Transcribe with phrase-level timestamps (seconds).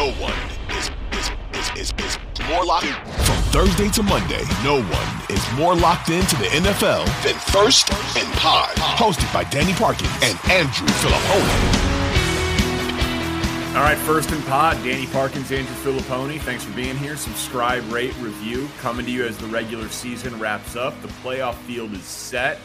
[0.00, 0.32] No one
[0.78, 2.94] is, is, is, is, is more locked in.
[3.22, 8.26] From Thursday to Monday, no one is more locked into the NFL than First and
[8.38, 8.74] Pod.
[8.76, 11.76] Hosted by Danny Parkins and Andrew Fillipponi.
[13.76, 16.40] All right, First and Pod, Danny Parkins, Andrew Fillipponi.
[16.40, 17.18] Thanks for being here.
[17.18, 18.70] Subscribe, rate, review.
[18.78, 20.98] Coming to you as the regular season wraps up.
[21.02, 22.58] The playoff field is set.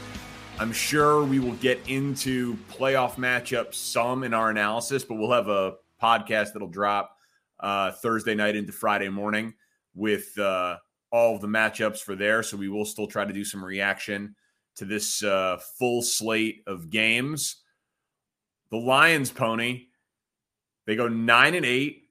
[0.58, 5.50] I'm sure we will get into playoff matchups some in our analysis, but we'll have
[5.50, 7.15] a podcast that'll drop
[7.60, 9.54] uh, Thursday night into Friday morning
[9.94, 10.78] with uh,
[11.12, 12.44] all of the matchups for there.
[12.44, 14.36] So we will still try to do some reaction
[14.76, 17.64] to this uh, full slate of games.
[18.72, 19.88] The Lions pony,
[20.86, 22.10] they go nine and eight,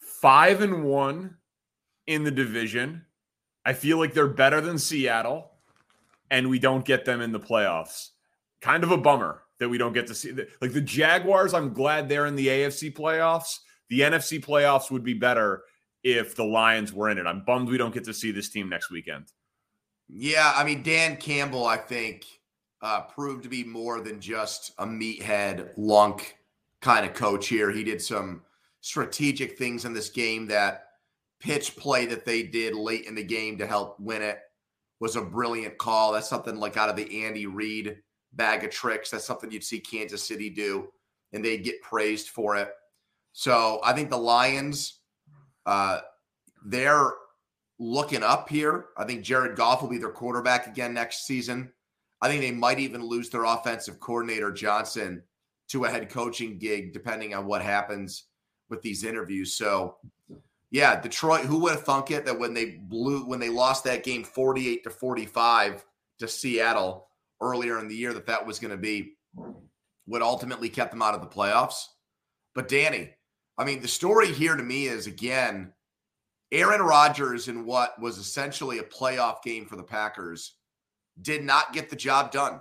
[0.00, 1.36] five and one
[2.06, 3.04] in the division.
[3.64, 5.50] I feel like they're better than Seattle,
[6.30, 8.10] and we don't get them in the playoffs.
[8.60, 10.32] Kind of a bummer that we don't get to see.
[10.60, 13.58] Like the Jaguars, I'm glad they're in the AFC playoffs
[13.90, 15.62] the NFC playoffs would be better
[16.04, 17.26] if the Lions were in it.
[17.26, 19.26] I'm bummed we don't get to see this team next weekend.
[20.08, 22.24] Yeah, I mean Dan Campbell, I think,
[22.80, 26.36] uh, proved to be more than just a meathead lunk
[26.80, 27.70] kind of coach here.
[27.70, 28.42] He did some
[28.80, 30.46] strategic things in this game.
[30.46, 30.84] That
[31.40, 34.38] pitch play that they did late in the game to help win it
[35.00, 36.12] was a brilliant call.
[36.12, 37.98] That's something like out of the Andy Reid
[38.32, 39.10] bag of tricks.
[39.10, 40.88] That's something you'd see Kansas City do,
[41.32, 42.70] and they get praised for it.
[43.38, 44.98] So I think the Lions,
[45.64, 46.00] uh,
[46.66, 47.12] they're
[47.78, 48.86] looking up here.
[48.96, 51.72] I think Jared Goff will be their quarterback again next season.
[52.20, 55.22] I think they might even lose their offensive coordinator, Johnson,
[55.68, 58.24] to a head coaching gig, depending on what happens
[58.70, 59.54] with these interviews.
[59.54, 59.98] So,
[60.72, 64.02] yeah, Detroit, who would have thunk it that when they blew, when they lost that
[64.02, 65.84] game 48 to 45
[66.18, 67.08] to Seattle
[67.40, 69.12] earlier in the year, that that was going to be
[70.06, 71.84] what ultimately kept them out of the playoffs?
[72.56, 73.10] But Danny,
[73.58, 75.72] I mean, the story here to me is again,
[76.52, 80.54] Aaron Rodgers in what was essentially a playoff game for the Packers
[81.20, 82.60] did not get the job done.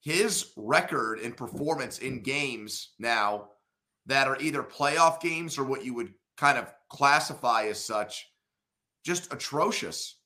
[0.00, 3.50] His record and performance in games now
[4.06, 8.26] that are either playoff games or what you would kind of classify as such,
[9.04, 10.16] just atrocious.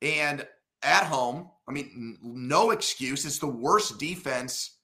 [0.00, 0.46] And
[0.82, 3.26] at home, I mean, no excuse.
[3.26, 4.78] It's the worst defense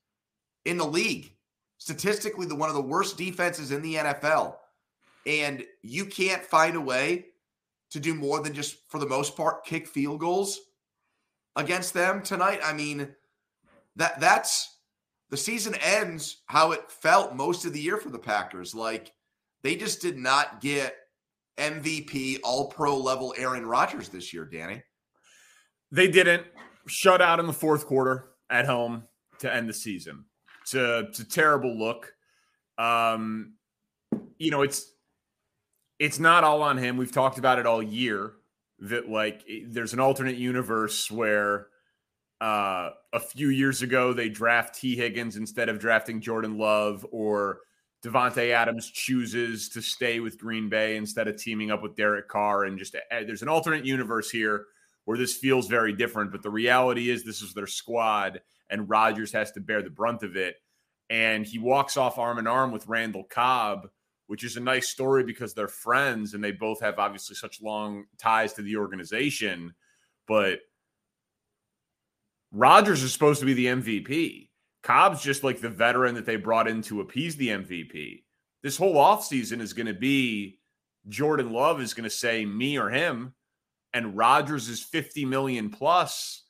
[0.66, 1.32] in the league
[1.80, 4.54] statistically the one of the worst defenses in the NFL.
[5.26, 7.26] And you can't find a way
[7.91, 10.60] to do more than just, for the most part, kick field goals
[11.56, 12.60] against them tonight.
[12.62, 13.08] I mean,
[13.96, 14.76] that that's
[15.30, 18.74] the season ends how it felt most of the year for the Packers.
[18.74, 19.12] Like
[19.62, 20.94] they just did not get
[21.58, 24.82] MVP, all pro level Aaron Rodgers this year, Danny.
[25.91, 26.47] They didn't.
[26.86, 29.04] Shut out in the fourth quarter at home
[29.41, 30.24] to end the season.
[30.70, 32.14] It's a, it's a terrible look.
[32.78, 33.54] Um,
[34.38, 34.86] you know, it's
[35.98, 36.97] it's not all on him.
[36.97, 38.34] We've talked about it all year.
[38.78, 41.66] That like there's an alternate universe where
[42.41, 47.59] uh, a few years ago they draft Tee Higgins instead of drafting Jordan Love, or
[48.04, 52.64] Davante Adams chooses to stay with Green Bay instead of teaming up with Derek Carr.
[52.64, 54.66] And just uh, there's an alternate universe here
[55.04, 56.30] where this feels very different.
[56.30, 60.22] But the reality is, this is their squad, and Rodgers has to bear the brunt
[60.22, 60.56] of it.
[61.10, 63.88] And he walks off arm in arm with Randall Cobb,
[64.28, 68.04] which is a nice story because they're friends and they both have obviously such long
[68.16, 69.75] ties to the organization.
[70.28, 70.60] But
[72.53, 74.48] Rodgers is supposed to be the MVP.
[74.82, 78.22] Cobb's just like the veteran that they brought in to appease the MVP.
[78.62, 80.59] This whole offseason is going to be
[81.09, 83.34] Jordan Love is going to say me or him,
[83.92, 86.45] and Rodgers is 50 million plus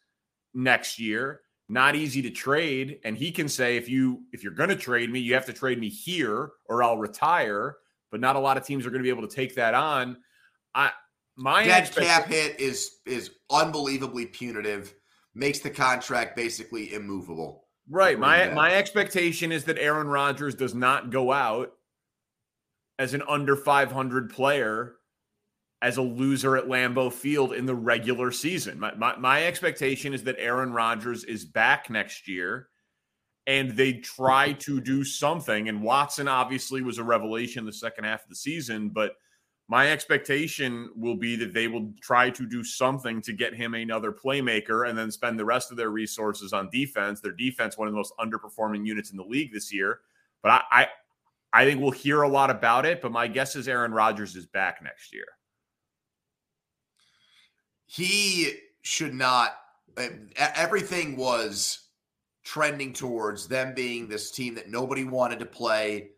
[0.52, 1.40] next year
[1.70, 2.98] not easy to trade.
[3.04, 5.52] And he can say if you if you're going to trade me you have to
[5.52, 7.76] trade me here or I'll retire.
[8.10, 10.16] But not a lot of teams are going to be able to take that on.
[10.74, 10.90] I
[11.36, 14.94] my dead cap hit is is unbelievably punitive
[15.34, 17.66] makes the contract basically immovable.
[17.88, 18.18] Right.
[18.18, 21.72] My my expectation is that Aaron Rodgers does not go out
[22.98, 24.96] as an under 500 player
[25.82, 28.78] as a loser at Lambeau Field in the regular season.
[28.78, 32.68] My, my, my expectation is that Aaron Rodgers is back next year
[33.46, 35.68] and they try to do something.
[35.68, 39.12] And Watson obviously was a revelation the second half of the season, but
[39.68, 44.12] my expectation will be that they will try to do something to get him another
[44.12, 47.20] playmaker and then spend the rest of their resources on defense.
[47.20, 50.00] Their defense, one of the most underperforming units in the league this year.
[50.42, 50.86] But I, I,
[51.52, 53.00] I think we'll hear a lot about it.
[53.00, 55.26] But my guess is Aaron Rodgers is back next year.
[57.90, 58.52] He
[58.82, 59.56] should not.
[60.36, 61.88] Everything was
[62.44, 66.10] trending towards them being this team that nobody wanted to play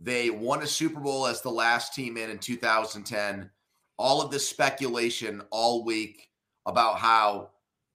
[0.00, 3.50] they won a Super Bowl as the last team in in 2010.
[3.96, 6.28] All of this speculation all week
[6.66, 7.50] about how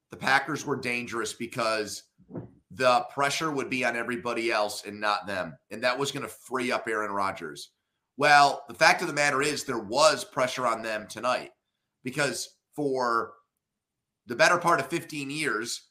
[0.09, 2.03] the Packers were dangerous because
[2.71, 5.57] the pressure would be on everybody else and not them.
[5.71, 7.71] And that was going to free up Aaron Rodgers.
[8.17, 11.51] Well, the fact of the matter is, there was pressure on them tonight
[12.03, 13.33] because for
[14.27, 15.89] the better part of 15 years,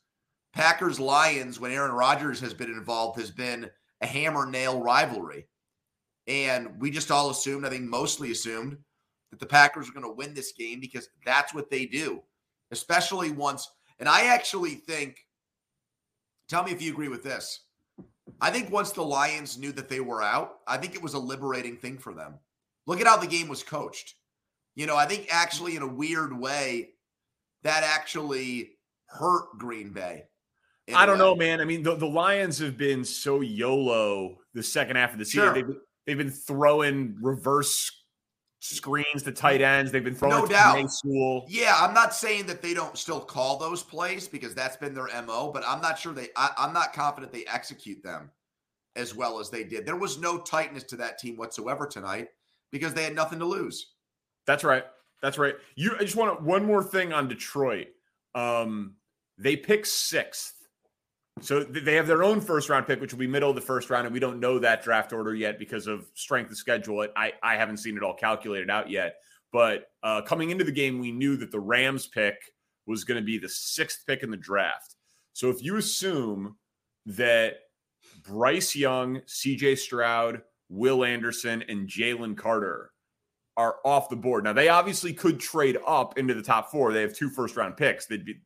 [0.53, 3.69] Packers Lions, when Aaron Rodgers has been involved, has been
[4.01, 5.47] a hammer nail rivalry.
[6.27, 8.77] And we just all assumed, I think mostly assumed,
[9.31, 12.23] that the Packers are going to win this game because that's what they do,
[12.71, 13.71] especially once.
[13.99, 15.17] And I actually think,
[16.49, 17.65] tell me if you agree with this.
[18.41, 21.19] I think once the Lions knew that they were out, I think it was a
[21.19, 22.35] liberating thing for them.
[22.87, 24.15] Look at how the game was coached.
[24.79, 26.91] You know, I think actually, in a weird way,
[27.65, 30.25] that actually hurt Green Bay.
[30.95, 31.61] I don't know, man.
[31.61, 35.43] I mean, the, the Lions have been so YOLO the second half of the season.
[35.43, 35.55] Sure.
[35.55, 35.77] They've,
[36.09, 37.93] They've been throwing reverse
[38.61, 39.93] screens to tight ends.
[39.93, 40.91] They've been throwing no doubt.
[40.91, 41.45] School.
[41.51, 45.09] Yeah, I'm not saying that they don't still call those plays because that's been their
[45.23, 46.29] mo, but I'm not sure they.
[46.35, 48.31] I, I'm not confident they execute them
[48.97, 49.85] as well as they did.
[49.85, 52.29] There was no tightness to that team whatsoever tonight
[52.73, 53.93] because they had nothing to lose.
[54.49, 54.85] That's right.
[55.23, 55.55] That's right.
[55.77, 55.95] You.
[55.95, 57.87] I just want to, one more thing on Detroit.
[58.35, 58.95] Um,
[59.39, 60.59] they pick sixth
[61.41, 63.91] so they have their own first round pick, which will be middle of the first
[63.91, 67.07] round, and we don't know that draft order yet because of strength of schedule.
[67.17, 69.17] I I haven't seen it all calculated out yet.
[69.53, 72.37] But uh, coming into the game, we knew that the Rams pick
[72.87, 74.97] was going to be the sixth pick in the draft.
[75.33, 76.57] So if you assume
[77.07, 77.57] that
[78.23, 79.77] Bryce Young, C.J.
[79.77, 82.91] Stroud, Will Anderson, and Jalen Carter
[83.59, 84.45] are off the board.
[84.45, 86.93] Now they obviously could trade up into the top four.
[86.93, 88.07] They have two first round picks.
[88.07, 88.37] They'd be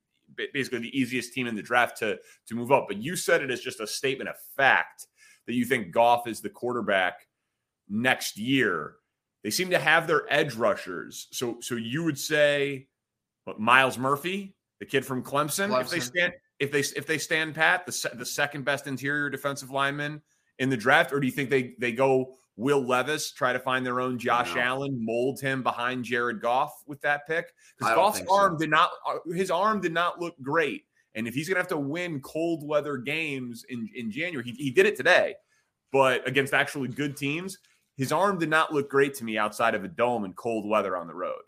[0.52, 2.86] basically the easiest team in the draft to to move up.
[2.88, 5.06] But you said it as just a statement of fact
[5.46, 7.28] that you think Goff is the quarterback
[7.88, 8.94] next year.
[9.44, 11.28] They seem to have their edge rushers.
[11.30, 12.88] So so you would say
[13.44, 17.18] what, Myles Murphy, the kid from Clemson, Clemson, if they stand if they if they
[17.18, 20.22] stand pat, the the second best interior defensive lineman
[20.58, 23.84] in the draft, or do you think they they go Will Levis try to find
[23.84, 27.52] their own Josh Allen, mold him behind Jared Goff with that pick?
[27.76, 28.58] Because Goff's arm so.
[28.58, 30.84] did not, uh, his arm did not look great.
[31.14, 34.52] And if he's going to have to win cold weather games in, in January, he,
[34.52, 35.34] he did it today,
[35.90, 37.58] but against actually good teams,
[37.96, 40.96] his arm did not look great to me outside of a dome and cold weather
[40.96, 41.42] on the road.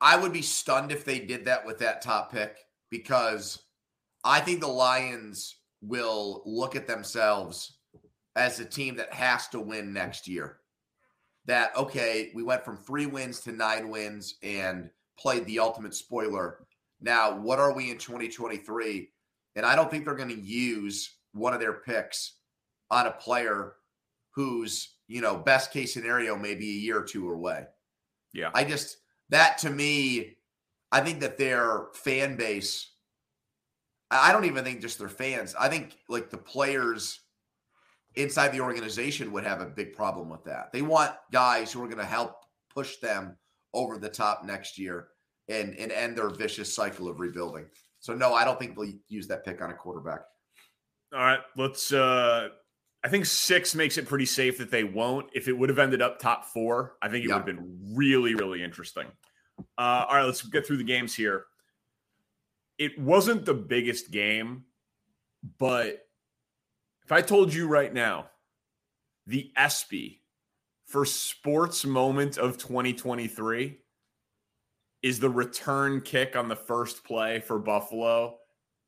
[0.00, 2.56] I would be stunned if they did that with that top pick
[2.90, 3.60] because
[4.24, 7.78] I think the Lions will look at themselves
[8.36, 10.58] as a team that has to win next year.
[11.46, 16.66] That, okay, we went from three wins to nine wins and played the ultimate spoiler.
[17.00, 19.08] Now, what are we in 2023?
[19.56, 22.34] And I don't think they're going to use one of their picks
[22.90, 23.74] on a player
[24.32, 27.64] whose, you know, best case scenario may be a year or two away.
[28.32, 28.50] Yeah.
[28.54, 28.98] I just,
[29.30, 30.36] that to me,
[30.92, 32.92] I think that their fan base,
[34.10, 37.20] I don't even think just their fans, I think like the players
[38.16, 40.72] inside the organization would have a big problem with that.
[40.72, 42.34] They want guys who are going to help
[42.72, 43.36] push them
[43.72, 45.08] over the top next year
[45.48, 47.66] and and end their vicious cycle of rebuilding.
[48.00, 50.20] So no, I don't think they'll use that pick on a quarterback.
[51.12, 52.48] All right, let's uh
[53.02, 55.30] I think 6 makes it pretty safe that they won't.
[55.32, 58.34] If it would have ended up top 4, I think it would have been really
[58.34, 59.06] really interesting.
[59.78, 61.46] Uh all right, let's get through the games here.
[62.78, 64.64] It wasn't the biggest game,
[65.58, 66.06] but
[67.10, 68.30] if I told you right now,
[69.26, 70.22] the ESPY
[70.86, 73.78] for sports moment of 2023
[75.02, 78.36] is the return kick on the first play for Buffalo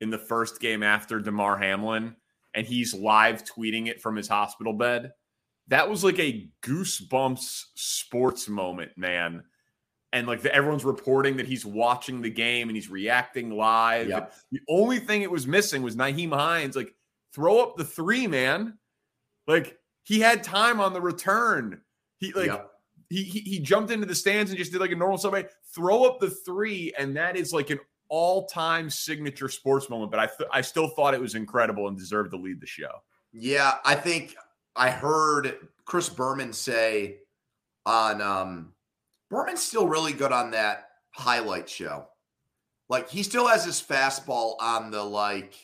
[0.01, 2.15] in the first game after Damar Hamlin,
[2.55, 5.11] and he's live tweeting it from his hospital bed.
[5.67, 9.43] That was like a goosebumps sports moment, man.
[10.13, 14.09] And like the, everyone's reporting that he's watching the game and he's reacting live.
[14.11, 14.33] Yep.
[14.53, 16.77] The only thing it was missing was Nyheim Hines.
[16.77, 16.95] Like
[17.35, 18.79] throw up the three, man.
[19.47, 21.81] Like he had time on the return.
[22.19, 22.63] He like yeah.
[23.09, 26.05] he, he he jumped into the stands and just did like a normal somebody throw
[26.05, 30.51] up the three, and that is like an all-time signature sports moment, but I th-
[30.53, 33.03] I still thought it was incredible and deserved to lead the show.
[33.33, 34.37] Yeah, I think
[34.77, 37.21] I heard Chris Berman say
[37.87, 38.75] on um
[39.31, 42.07] Berman's still really good on that highlight show.
[42.91, 45.55] Like he still has his fastball on the like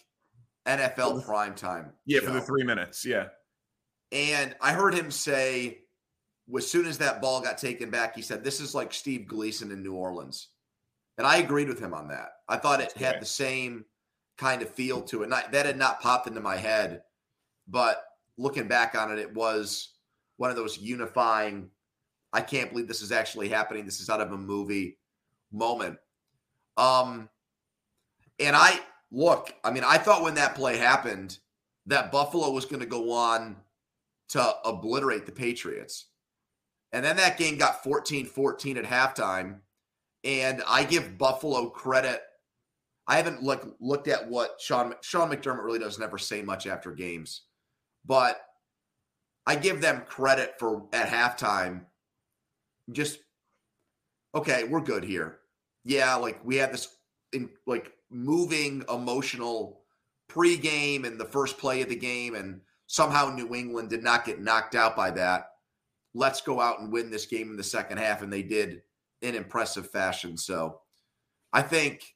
[0.69, 1.91] NFL primetime.
[2.07, 2.27] Yeah, show.
[2.27, 3.05] for the three minutes.
[3.05, 3.29] Yeah.
[4.13, 5.81] And I heard him say,
[6.57, 9.71] as soon as that ball got taken back, he said, This is like Steve Gleason
[9.71, 10.49] in New Orleans.
[11.17, 12.29] And I agreed with him on that.
[12.49, 13.85] I thought it had the same
[14.37, 15.31] kind of feel to it.
[15.31, 17.03] That had not popped into my head.
[17.67, 18.03] But
[18.39, 19.95] looking back on it, it was
[20.37, 21.71] one of those unifying,
[22.33, 23.85] I can't believe this is actually happening.
[23.85, 24.97] This is out of a movie
[25.53, 25.99] moment.
[26.77, 27.29] Um,
[28.39, 31.39] and I look, I mean, I thought when that play happened
[31.87, 33.57] that Buffalo was going to go on
[34.31, 36.07] to obliterate the Patriots.
[36.93, 39.61] And then that game got 14 14 at halftime.
[40.25, 42.23] And I give Buffalo credit.
[43.07, 46.93] I haven't look, looked at what Sean Sean McDermott really does never say much after
[46.93, 47.43] games,
[48.05, 48.39] but
[49.47, 51.87] I give them credit for at halftime.
[52.93, 53.21] Just
[54.35, 55.39] okay, we're good here.
[55.85, 56.98] Yeah, like we had this
[57.33, 59.81] in like moving emotional
[60.31, 64.41] pregame and the first play of the game, and somehow New England did not get
[64.41, 65.51] knocked out by that.
[66.15, 68.83] Let's go out and win this game in the second half, and they did
[69.23, 70.37] in impressive fashion.
[70.37, 70.81] So
[71.53, 72.15] I think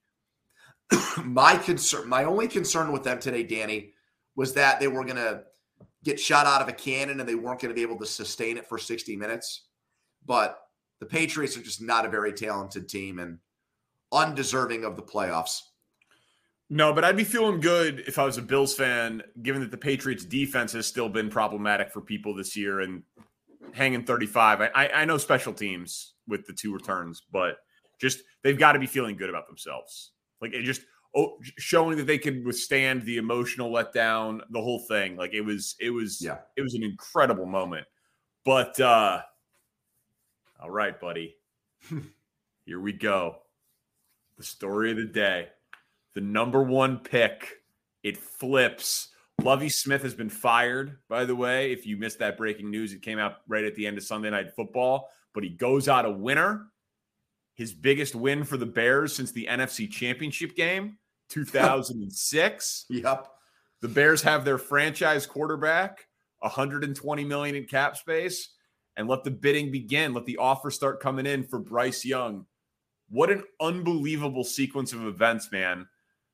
[1.25, 3.93] my concern, my only concern with them today, Danny,
[4.37, 5.43] was that they were going to
[6.05, 8.57] get shot out of a cannon and they weren't going to be able to sustain
[8.57, 9.67] it for 60 minutes.
[10.25, 10.59] But
[11.01, 13.39] the Patriots are just not a very talented team and
[14.13, 15.61] undeserving of the playoffs.
[16.71, 19.77] No, but I'd be feeling good if I was a Bills fan, given that the
[19.77, 23.03] Patriots defense has still been problematic for people this year and
[23.73, 24.63] hanging 35.
[24.63, 27.57] I, I know special teams with the two returns, but
[28.01, 30.13] just they've got to be feeling good about themselves.
[30.41, 30.83] Like it just
[31.15, 35.17] oh, showing that they could withstand the emotional letdown, the whole thing.
[35.17, 37.87] Like it was, it was, yeah, it was an incredible moment.
[38.45, 39.21] But uh
[40.63, 41.37] all right, buddy,
[42.65, 43.42] here we go.
[44.39, 45.49] The story of the day,
[46.15, 47.63] the number one pick,
[48.03, 49.09] it flips.
[49.43, 51.73] Lovie Smith has been fired, by the way.
[51.73, 54.31] If you missed that breaking news, it came out right at the end of Sunday
[54.31, 56.67] Night Football, but he goes out a winner.
[57.55, 60.99] His biggest win for the Bears since the NFC Championship game,
[61.29, 62.87] 2006.
[62.91, 63.29] yep.
[63.81, 66.07] The Bears have their franchise quarterback,
[66.39, 68.55] 120 million in cap space,
[68.97, 70.15] and let the bidding begin.
[70.15, 72.47] Let the offer start coming in for Bryce Young.
[73.13, 75.87] What an unbelievable sequence of events, man,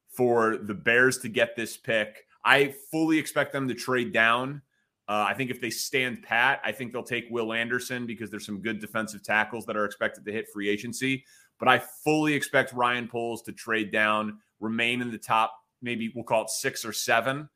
[0.08, 2.24] for the Bears to get this pick.
[2.44, 4.62] I fully expect them to trade down.
[5.08, 8.46] Uh, I think if they stand pat, I think they'll take Will Anderson because there's
[8.46, 11.24] some good defensive tackles that are expected to hit free agency.
[11.58, 16.22] But I fully expect Ryan Poles to trade down, remain in the top, maybe we'll
[16.22, 17.48] call it six or seven,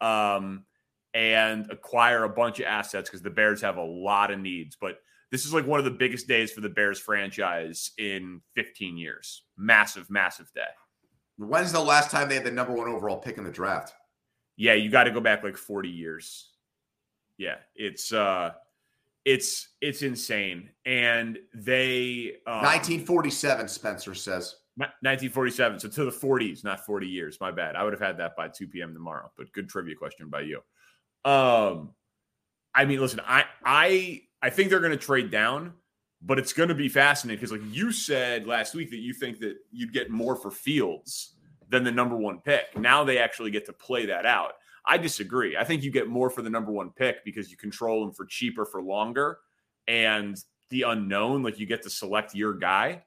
[0.00, 0.64] um,
[1.14, 4.76] and acquire a bunch of assets because the Bears have a lot of needs.
[4.80, 8.96] But this is like one of the biggest days for the Bears franchise in 15
[8.96, 9.42] years.
[9.56, 10.62] Massive, massive day.
[11.36, 13.94] When's the last time they had the number one overall pick in the draft?
[14.56, 16.50] Yeah, you got to go back like 40 years.
[17.36, 18.52] Yeah, it's uh
[19.24, 20.70] it's it's insane.
[20.84, 24.56] And they um, 1947 Spencer says.
[24.76, 25.80] 1947.
[25.80, 27.38] So to the 40s, not 40 years.
[27.40, 27.74] My bad.
[27.74, 28.94] I would have had that by 2 p.m.
[28.94, 30.60] tomorrow, but good trivia question by you.
[31.24, 31.90] Um
[32.74, 35.72] I mean, listen, I I I think they're going to trade down,
[36.22, 39.38] but it's going to be fascinating because like you said last week that you think
[39.40, 41.34] that you'd get more for Fields
[41.68, 42.76] than the number one pick.
[42.76, 44.52] Now they actually get to play that out.
[44.86, 45.56] I disagree.
[45.56, 48.24] I think you get more for the number one pick because you control them for
[48.24, 49.38] cheaper for longer
[49.86, 53.02] and the unknown, like you get to select your guy.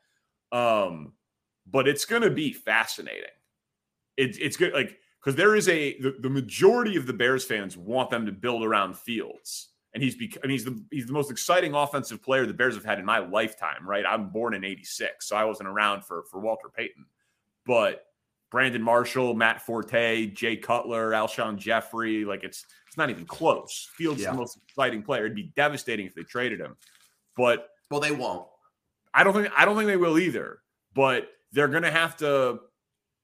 [0.52, 1.14] Um,
[1.66, 3.30] but it's going to be fascinating.
[4.18, 7.78] It, it's good, like, because there is a the, the, majority of the Bears fans
[7.78, 11.13] want them to build around Fields, and he's bec- I mean, he's the he's the
[11.13, 13.86] most exciting offensive player the Bears have had in my lifetime.
[13.88, 17.05] Right, I'm born in '86, so I wasn't around for for Walter Payton,
[17.65, 18.05] but
[18.51, 23.89] Brandon Marshall, Matt Forte, Jay Cutler, Alshon Jeffery, Like it's it's not even close.
[23.95, 24.31] Fields yeah.
[24.31, 25.25] the most exciting player.
[25.25, 26.75] It'd be devastating if they traded him.
[27.36, 28.48] But well, they won't.
[29.13, 30.60] I don't think I don't think they will either.
[30.93, 32.60] But they're gonna have to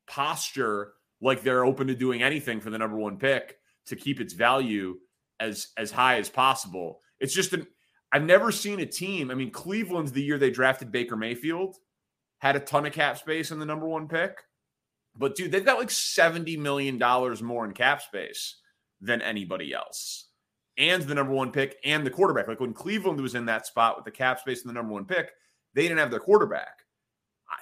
[0.07, 3.57] posture like they're open to doing anything for the number one pick
[3.87, 4.97] to keep its value
[5.39, 7.01] as as high as possible.
[7.19, 7.67] It's just an
[8.11, 9.31] I've never seen a team.
[9.31, 11.75] I mean, Cleveland's the year they drafted Baker Mayfield,
[12.39, 14.37] had a ton of cap space in the number one pick
[15.17, 16.97] but dude, they've got like $70 million
[17.43, 18.57] more in cap space
[19.01, 20.25] than anybody else.
[20.77, 22.47] And the number one pick and the quarterback.
[22.47, 25.05] Like when Cleveland was in that spot with the cap space and the number one
[25.05, 25.31] pick,
[25.73, 26.83] they didn't have their quarterback.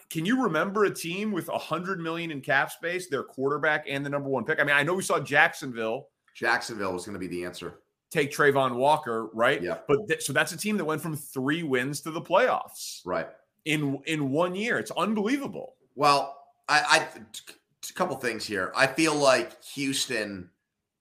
[0.10, 4.06] can you remember a team with a hundred million in cap space, their quarterback and
[4.06, 4.60] the number one pick?
[4.60, 6.08] I mean, I know we saw Jacksonville.
[6.36, 7.80] Jacksonville was going to be the answer.
[8.12, 9.62] Take Travon Walker, right?
[9.62, 9.80] Yeah.
[9.88, 13.28] But th- so that's a team that went from three wins to the playoffs, right?
[13.66, 15.76] In in one year, it's unbelievable.
[15.96, 16.38] Well,
[16.70, 18.72] I, I a couple things here.
[18.76, 20.50] I feel like Houston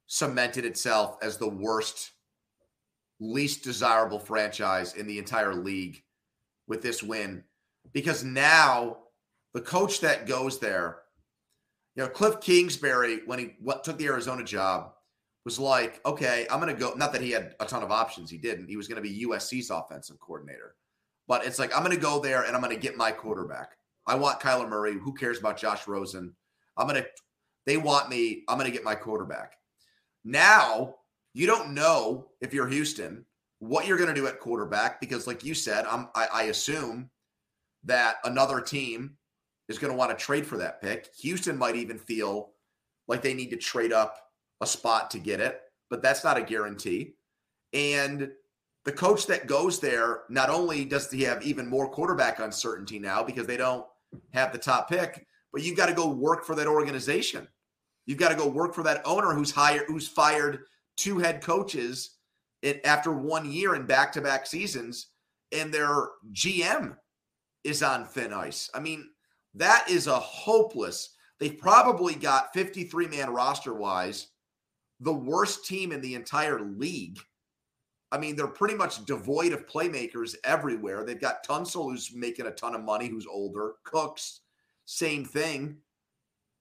[0.06, 2.12] cemented itself as the worst,
[3.20, 6.02] least desirable franchise in the entire league
[6.66, 7.44] with this win
[7.92, 8.98] because now
[9.52, 10.98] the coach that goes there,
[11.94, 14.92] you know, Kliff Kingsbury, when he what, took the Arizona job,
[15.44, 16.94] was like, okay, I'm going to go.
[16.94, 18.68] Not that he had a ton of options, he didn't.
[18.68, 20.74] He was going to be USC's offensive coordinator,
[21.28, 23.76] but it's like I'm going to go there and I'm going to get my quarterback.
[24.06, 24.98] I want Kyler Murray.
[24.98, 26.34] Who cares about Josh Rosen?
[26.76, 27.08] I'm going to.
[27.66, 28.44] They want me.
[28.48, 29.54] I'm going to get my quarterback.
[30.24, 30.96] Now
[31.34, 33.24] you don't know if you're Houston
[33.58, 36.08] what you're going to do at quarterback because, like you said, I'm.
[36.14, 37.10] I, I assume
[37.84, 39.16] that another team
[39.68, 41.08] is going to want to trade for that pick.
[41.20, 42.50] Houston might even feel
[43.08, 44.23] like they need to trade up
[44.60, 47.14] a spot to get it, but that's not a guarantee.
[47.72, 48.30] And
[48.84, 53.22] the coach that goes there, not only does he have even more quarterback uncertainty now
[53.22, 53.86] because they don't
[54.32, 57.48] have the top pick, but you've got to go work for that organization.
[58.06, 60.60] You've got to go work for that owner who's hired, who's fired
[60.96, 62.16] two head coaches
[62.84, 65.08] after one year in back-to-back seasons,
[65.52, 66.96] and their GM
[67.62, 68.70] is on thin ice.
[68.74, 69.08] I mean,
[69.54, 71.14] that is a hopeless.
[71.40, 74.28] They've probably got 53 man roster wise,
[75.00, 77.18] the worst team in the entire league.
[78.12, 81.04] I mean, they're pretty much devoid of playmakers everywhere.
[81.04, 83.74] They've got Tunsil, who's making a ton of money, who's older.
[83.82, 84.40] Cooks,
[84.84, 85.78] same thing.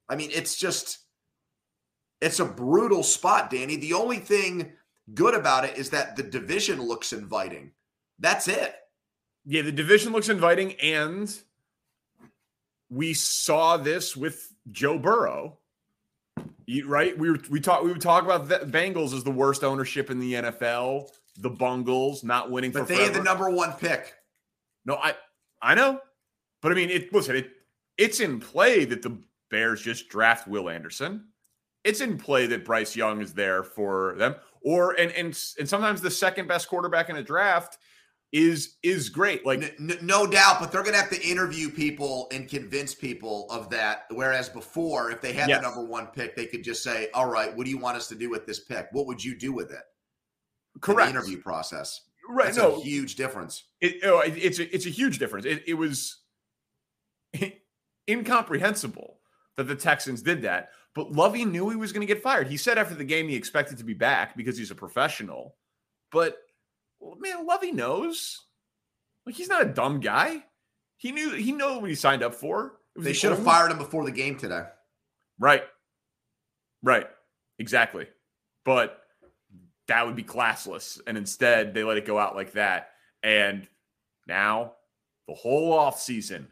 [0.09, 0.99] I mean, it's just,
[2.21, 3.75] it's a brutal spot, Danny.
[3.75, 4.71] The only thing
[5.13, 7.71] good about it is that the division looks inviting.
[8.19, 8.75] That's it.
[9.45, 11.31] Yeah, the division looks inviting, and
[12.89, 15.59] we saw this with Joe Burrow.
[16.65, 17.17] You, right?
[17.17, 20.19] We were we talk we would talk about the Bengals as the worst ownership in
[20.19, 21.09] the NFL.
[21.39, 24.13] The Bungles not winning, but they had the number one pick.
[24.85, 25.15] No, I
[25.61, 25.99] I know,
[26.61, 27.51] but I mean, it listen, it
[27.97, 29.17] it's in play that the
[29.49, 31.25] Bears just draft Will Anderson.
[31.83, 36.01] It's in play that Bryce Young is there for them, or and and and sometimes
[36.01, 37.77] the second best quarterback in a draft
[38.33, 39.45] is is great.
[39.45, 43.47] Like no, no doubt, but they're going to have to interview people and convince people
[43.51, 44.05] of that.
[44.09, 45.59] Whereas before, if they had yes.
[45.59, 48.07] the number one pick, they could just say, "All right, what do you want us
[48.07, 48.87] to do with this pick?
[48.91, 49.83] What would you do with it?"
[50.81, 51.11] Correct.
[51.11, 52.01] interview process.
[52.27, 52.45] Right.
[52.45, 53.65] That's no, a huge difference.
[53.79, 55.45] It, oh, it's a, it's a huge difference.
[55.45, 56.21] It, it was
[58.09, 59.19] incomprehensible
[59.57, 60.69] that the Texans did that.
[60.95, 62.47] But Lovie knew he was going to get fired.
[62.47, 65.55] He said after the game he expected to be back because he's a professional.
[66.11, 66.37] But
[67.19, 68.39] man, Lovie knows.
[69.25, 70.43] Like he's not a dumb guy.
[70.97, 72.73] He knew he knew what he signed up for.
[72.95, 74.63] They should have fired him before the game today.
[75.39, 75.63] Right.
[76.81, 77.07] Right.
[77.59, 78.07] Exactly.
[78.65, 78.99] But
[79.87, 80.99] that would be classless.
[81.07, 82.89] And instead they let it go out like that.
[83.23, 83.67] And
[84.27, 84.73] now
[85.27, 86.49] the whole off season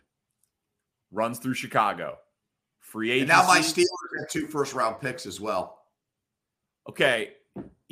[1.11, 2.17] runs through Chicago.
[2.79, 3.31] Free agency.
[3.31, 5.79] And now my Steelers have two first round picks as well.
[6.89, 7.33] Okay.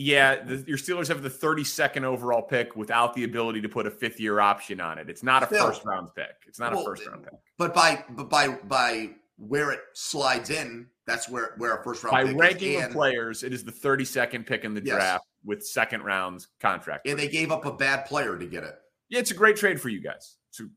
[0.01, 3.91] Yeah, the, your Steelers have the 32nd overall pick without the ability to put a
[3.91, 5.09] fifth year option on it.
[5.09, 6.37] It's not a Still, first round pick.
[6.47, 7.33] It's not well, a first round pick.
[7.57, 12.13] But by but by by where it slides in, that's where where a first round
[12.13, 14.95] by ranking of players, it is the 32nd pick in the yes.
[14.95, 17.05] draft with second rounds contract.
[17.05, 18.75] And they gave up a bad player to get it.
[19.09, 20.37] Yeah, it's a great trade for you guys.
[20.47, 20.67] It's a,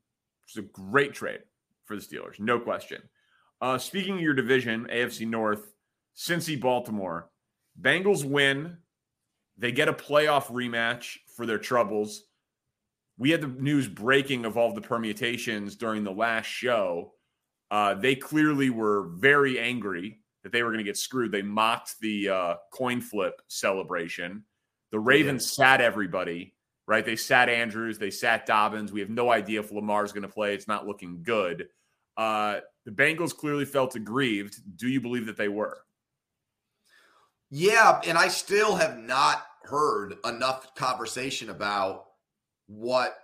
[0.48, 1.42] it's a great trade
[1.85, 3.00] for the Steelers, no question.
[3.61, 5.74] Uh, speaking of your division, AFC North,
[6.16, 7.30] Cincy, Baltimore,
[7.80, 8.78] Bengals win
[9.62, 12.25] they get a playoff rematch for their troubles.
[13.16, 17.12] We had the news breaking of all the permutations during the last show.
[17.70, 21.31] Uh, they clearly were very angry that they were going to get screwed.
[21.31, 24.42] They mocked the uh, coin flip celebration.
[24.90, 25.64] The Ravens yeah.
[25.64, 26.57] sat everybody,
[26.88, 27.07] right?
[27.07, 28.90] They sat Andrews, they sat Dobbins.
[28.92, 30.55] We have no idea if Lamar's going to play.
[30.55, 31.68] It's not looking good.
[32.16, 34.61] Uh, the Bengals clearly felt aggrieved.
[34.77, 35.79] Do you believe that they were?
[37.48, 42.07] Yeah, and I still have not heard enough conversation about
[42.66, 43.16] what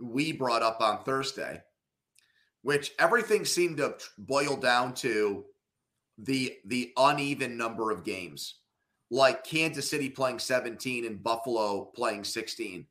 [0.00, 1.62] we brought up on Thursday,
[2.62, 5.44] which everything seemed to boil down to
[6.18, 8.56] the the uneven number of games.
[9.10, 12.86] Like Kansas City playing 17 and Buffalo playing 16.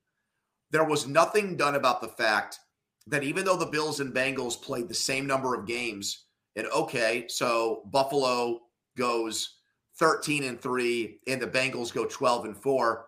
[0.71, 2.59] There was nothing done about the fact
[3.07, 7.25] that even though the Bills and Bengals played the same number of games, and okay,
[7.27, 8.61] so Buffalo
[8.97, 9.55] goes
[9.97, 13.05] 13 and 3 and the Bengals go 12 and 4.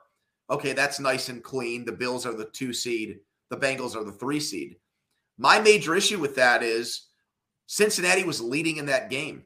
[0.50, 1.84] Okay, that's nice and clean.
[1.84, 3.20] The Bills are the 2 seed,
[3.50, 4.78] the Bengals are the 3 seed.
[5.38, 7.08] My major issue with that is
[7.68, 9.44] Cincinnati was leading in that game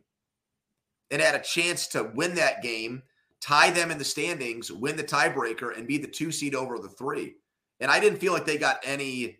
[1.09, 3.03] and had a chance to win that game,
[3.41, 6.87] tie them in the standings, win the tiebreaker, and be the two seed over the
[6.87, 7.35] three.
[7.79, 9.39] And I didn't feel like they got any,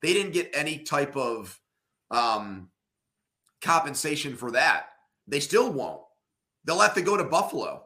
[0.00, 1.60] they didn't get any type of
[2.10, 2.70] um,
[3.60, 4.90] compensation for that.
[5.26, 6.00] They still won't.
[6.64, 7.84] They'll have to go to Buffalo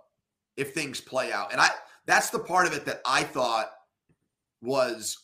[0.57, 1.53] if things play out.
[1.53, 1.69] And I
[2.07, 3.71] that's the part of it that I thought
[4.61, 5.19] was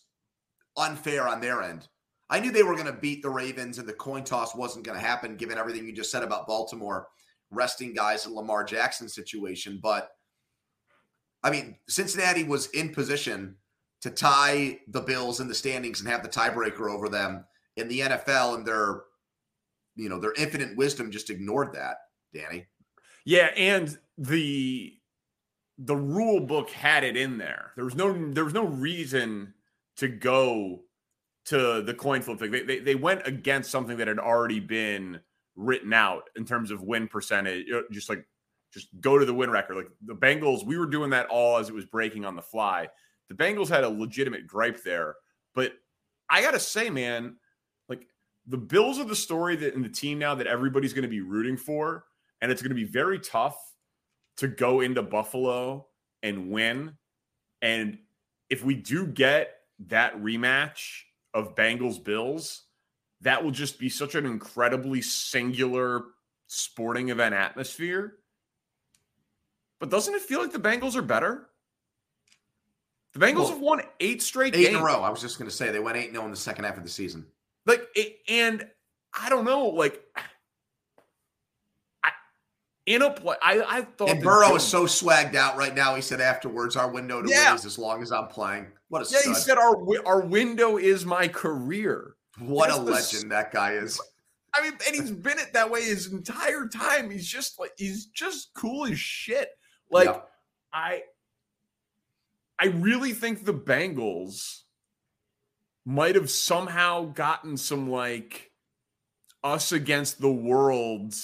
[0.76, 1.88] unfair on their end.
[2.30, 4.98] I knew they were going to beat the Ravens and the coin toss wasn't going
[4.98, 7.08] to happen given everything you just said about Baltimore
[7.50, 10.10] resting guys in Lamar Jackson situation, but
[11.42, 13.56] I mean, Cincinnati was in position
[14.02, 17.44] to tie the Bills in the standings and have the tiebreaker over them
[17.76, 19.02] in the NFL and their
[19.96, 21.96] you know, their infinite wisdom just ignored that,
[22.32, 22.66] Danny.
[23.24, 24.94] Yeah, and the
[25.78, 27.72] the rule book had it in there.
[27.76, 29.54] There was no there was no reason
[29.96, 30.80] to go
[31.46, 32.50] to the coin flip thing.
[32.50, 35.20] They, they, they went against something that had already been
[35.56, 37.66] written out in terms of win percentage.
[37.70, 38.24] Uh, just like
[38.72, 39.76] just go to the win record.
[39.76, 42.88] Like the Bengals, we were doing that all as it was breaking on the fly.
[43.28, 45.16] The Bengals had a legitimate gripe there,
[45.54, 45.72] but
[46.28, 47.36] I gotta say, man,
[47.88, 48.06] like
[48.46, 51.20] the Bills are the story that in the team now that everybody's going to be
[51.20, 52.04] rooting for,
[52.40, 53.56] and it's going to be very tough
[54.38, 55.86] to go into Buffalo
[56.22, 56.94] and win.
[57.60, 57.98] And
[58.50, 59.54] if we do get
[59.88, 61.02] that rematch
[61.34, 62.62] of Bengals Bills,
[63.22, 66.04] that will just be such an incredibly singular
[66.46, 68.14] sporting event atmosphere.
[69.80, 71.48] But doesn't it feel like the Bengals are better?
[73.12, 74.76] The Bengals well, have won eight straight eight games.
[74.76, 75.02] in a row.
[75.02, 76.84] I was just going to say they went eight 0 in the second half of
[76.84, 77.26] the season.
[77.66, 77.86] Like,
[78.28, 78.66] and
[79.12, 80.02] I don't know, like
[82.88, 83.36] in a play.
[83.42, 85.94] I, I thought and Burrow is so swagged out right now.
[85.94, 87.50] He said afterwards, "Our window to yeah.
[87.50, 89.20] win is as long as I'm playing." What a yeah.
[89.20, 89.34] Stud.
[89.34, 93.72] He said, "Our our window is my career." What That's a legend the, that guy
[93.72, 94.00] is.
[94.54, 97.10] I mean, and he's been it that way his entire time.
[97.10, 99.50] He's just like he's just cool as shit.
[99.90, 100.20] Like yeah.
[100.72, 101.02] I,
[102.58, 104.62] I really think the Bengals
[105.84, 108.50] might have somehow gotten some like
[109.44, 111.14] us against the world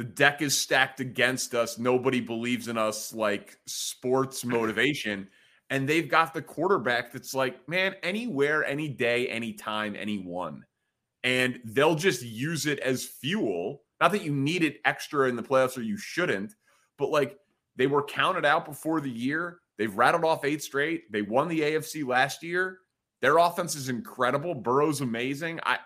[0.00, 1.78] the deck is stacked against us.
[1.78, 5.28] Nobody believes in us like sports motivation.
[5.68, 10.64] And they've got the quarterback that's like, man, anywhere, any day, anytime, anyone.
[11.22, 13.82] And they'll just use it as fuel.
[14.00, 16.54] Not that you need it extra in the playoffs or you shouldn't,
[16.96, 17.36] but like
[17.76, 19.58] they were counted out before the year.
[19.76, 21.12] They've rattled off eight straight.
[21.12, 22.78] They won the AFC last year.
[23.20, 24.54] Their offense is incredible.
[24.54, 25.60] Burrow's amazing.
[25.62, 25.76] I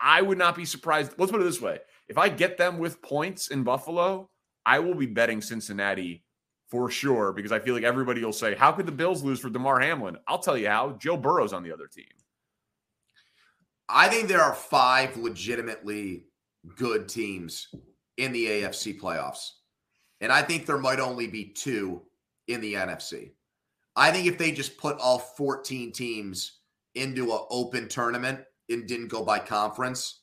[0.00, 1.14] I would not be surprised.
[1.18, 1.80] Let's put it this way.
[2.08, 4.30] If I get them with points in Buffalo,
[4.64, 6.24] I will be betting Cincinnati
[6.68, 9.50] for sure because I feel like everybody will say, How could the Bills lose for
[9.50, 10.16] Damar Hamlin?
[10.26, 10.92] I'll tell you how.
[10.92, 12.06] Joe Burrow's on the other team.
[13.88, 16.24] I think there are five legitimately
[16.76, 17.68] good teams
[18.18, 19.50] in the AFC playoffs.
[20.20, 22.02] And I think there might only be two
[22.48, 23.30] in the NFC.
[23.96, 26.60] I think if they just put all 14 teams
[26.94, 30.22] into an open tournament and didn't go by conference,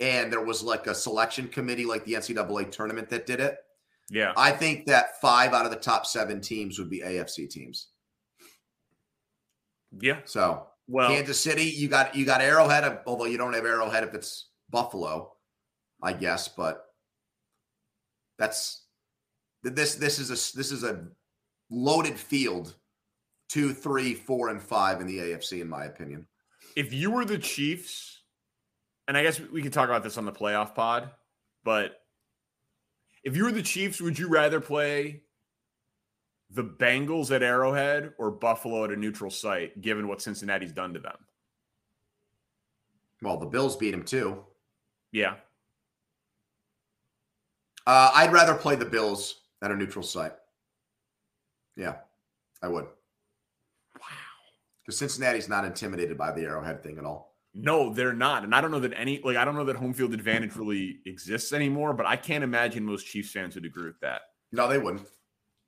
[0.00, 3.58] and there was like a selection committee like the NCAA tournament that did it.
[4.10, 4.32] Yeah.
[4.36, 7.88] I think that five out of the top seven teams would be AFC teams.
[10.00, 10.20] Yeah.
[10.24, 14.14] So well Kansas City, you got you got Arrowhead, although you don't have Arrowhead if
[14.14, 15.32] it's Buffalo,
[16.02, 16.84] I guess, but
[18.38, 18.84] that's
[19.62, 21.06] this this is a this is a
[21.70, 22.74] loaded field
[23.48, 26.26] two, three, four, and five in the AFC, in my opinion.
[26.76, 28.17] If you were the Chiefs
[29.08, 31.10] and I guess we can talk about this on the playoff pod,
[31.64, 32.02] but
[33.24, 35.22] if you were the Chiefs, would you rather play
[36.50, 41.00] the Bengals at Arrowhead or Buffalo at a neutral site, given what Cincinnati's done to
[41.00, 41.16] them?
[43.22, 44.44] Well, the Bills beat them too.
[45.10, 45.36] Yeah.
[47.86, 50.34] Uh, I'd rather play the Bills at a neutral site.
[51.76, 51.96] Yeah,
[52.62, 52.84] I would.
[52.84, 54.06] Wow.
[54.84, 57.27] Because Cincinnati's not intimidated by the Arrowhead thing at all.
[57.60, 58.44] No, they're not.
[58.44, 61.00] And I don't know that any like I don't know that home field advantage really
[61.06, 64.20] exists anymore, but I can't imagine most Chiefs fans would agree with that.
[64.52, 65.08] No, they wouldn't.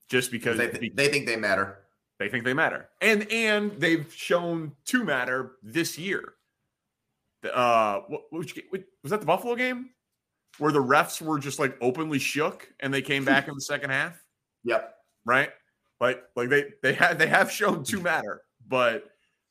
[0.08, 1.78] Just because they, th- they think they matter.
[2.20, 2.88] They think they matter.
[3.00, 6.34] And and they've shown to matter this year.
[7.52, 8.60] Uh what, which,
[9.02, 9.90] was that the Buffalo game?
[10.58, 13.90] Where the refs were just like openly shook and they came back in the second
[13.90, 14.16] half?
[14.62, 14.94] Yep.
[15.24, 15.48] Right?
[16.00, 18.42] Like like they they have they have shown to matter.
[18.68, 19.04] But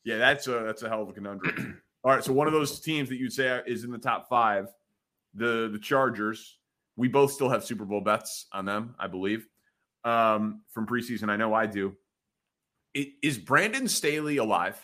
[0.03, 1.81] yeah, that's a that's a hell of a conundrum.
[2.03, 4.67] All right, so one of those teams that you'd say is in the top five,
[5.33, 6.57] the the Chargers.
[6.95, 9.47] We both still have Super Bowl bets on them, I believe,
[10.03, 11.29] um, from preseason.
[11.29, 11.95] I know I do.
[12.93, 14.77] It, is Brandon Staley alive?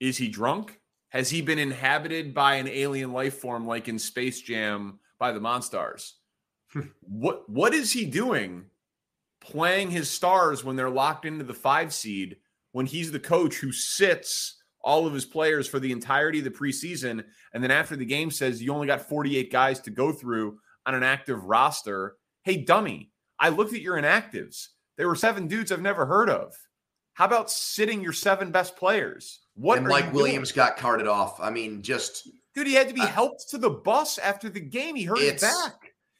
[0.00, 0.80] Is he drunk?
[1.10, 5.40] Has he been inhabited by an alien life form like in Space Jam by the
[5.40, 6.12] Monstars?
[7.02, 8.64] what what is he doing
[9.40, 12.36] playing his stars when they're locked into the 5 seed
[12.70, 16.50] when he's the coach who sits all of his players for the entirety of the
[16.50, 20.58] preseason and then after the game says you only got 48 guys to go through
[20.86, 22.16] on an active roster.
[22.42, 24.68] Hey dummy, I looked at your inactives.
[24.96, 26.54] There were seven dudes I've never heard of.
[27.14, 29.40] How about sitting your seven best players?
[29.54, 30.66] What and Mike Williams doing?
[30.66, 31.40] got carted off.
[31.40, 34.60] I mean, just dude, he had to be uh, helped to the bus after the
[34.60, 34.94] game.
[34.96, 35.74] He hurt his back.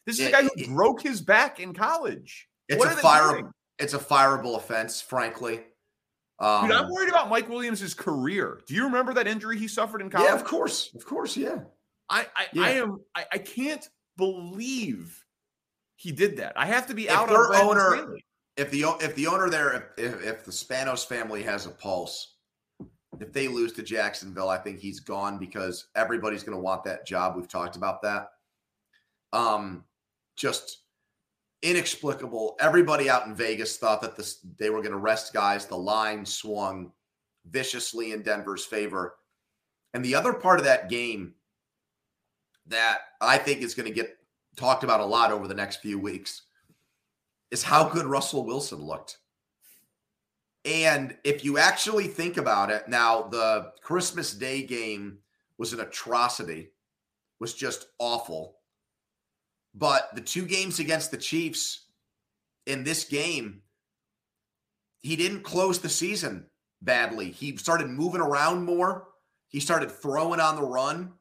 [0.07, 2.49] This is it, a guy who it, broke his back in college.
[2.69, 3.53] It's what a fire.
[3.79, 5.61] It's a fireable offense, frankly.
[6.39, 8.61] Um, dude, I'm worried about Mike Williams' career.
[8.67, 10.29] Do you remember that injury he suffered in college?
[10.29, 11.61] Yeah, of course, of course, yeah.
[12.11, 12.63] I I, yeah.
[12.63, 15.25] I am I, I can't believe
[15.97, 16.53] he did that.
[16.57, 18.17] I have to be if out their on owner.
[18.57, 22.35] If the if the owner there, if, if the Spanos family has a pulse,
[23.21, 27.07] if they lose to Jacksonville, I think he's gone because everybody's going to want that
[27.07, 27.37] job.
[27.37, 28.29] We've talked about that.
[29.33, 29.85] Um,
[30.37, 30.82] just
[31.63, 32.57] inexplicable.
[32.61, 35.67] Everybody out in Vegas thought that this they were going to rest guys.
[35.67, 36.93] The line swung
[37.51, 39.17] viciously in Denver's favor.
[39.95, 41.35] And the other part of that game
[42.67, 44.17] that I think is going to get
[44.57, 46.43] talked about a lot over the next few weeks
[47.51, 49.19] is how good Russell Wilson looked.
[50.65, 55.19] And if you actually think about it, now the Christmas Day game
[55.59, 56.71] was an atrocity,
[57.41, 58.57] was just awful.
[59.75, 61.87] But the two games against the Chiefs
[62.67, 63.63] in this game,
[65.03, 66.47] he didn't close the season
[66.83, 67.31] badly.
[67.31, 69.09] He started moving around more.
[69.49, 71.13] He started throwing on the run.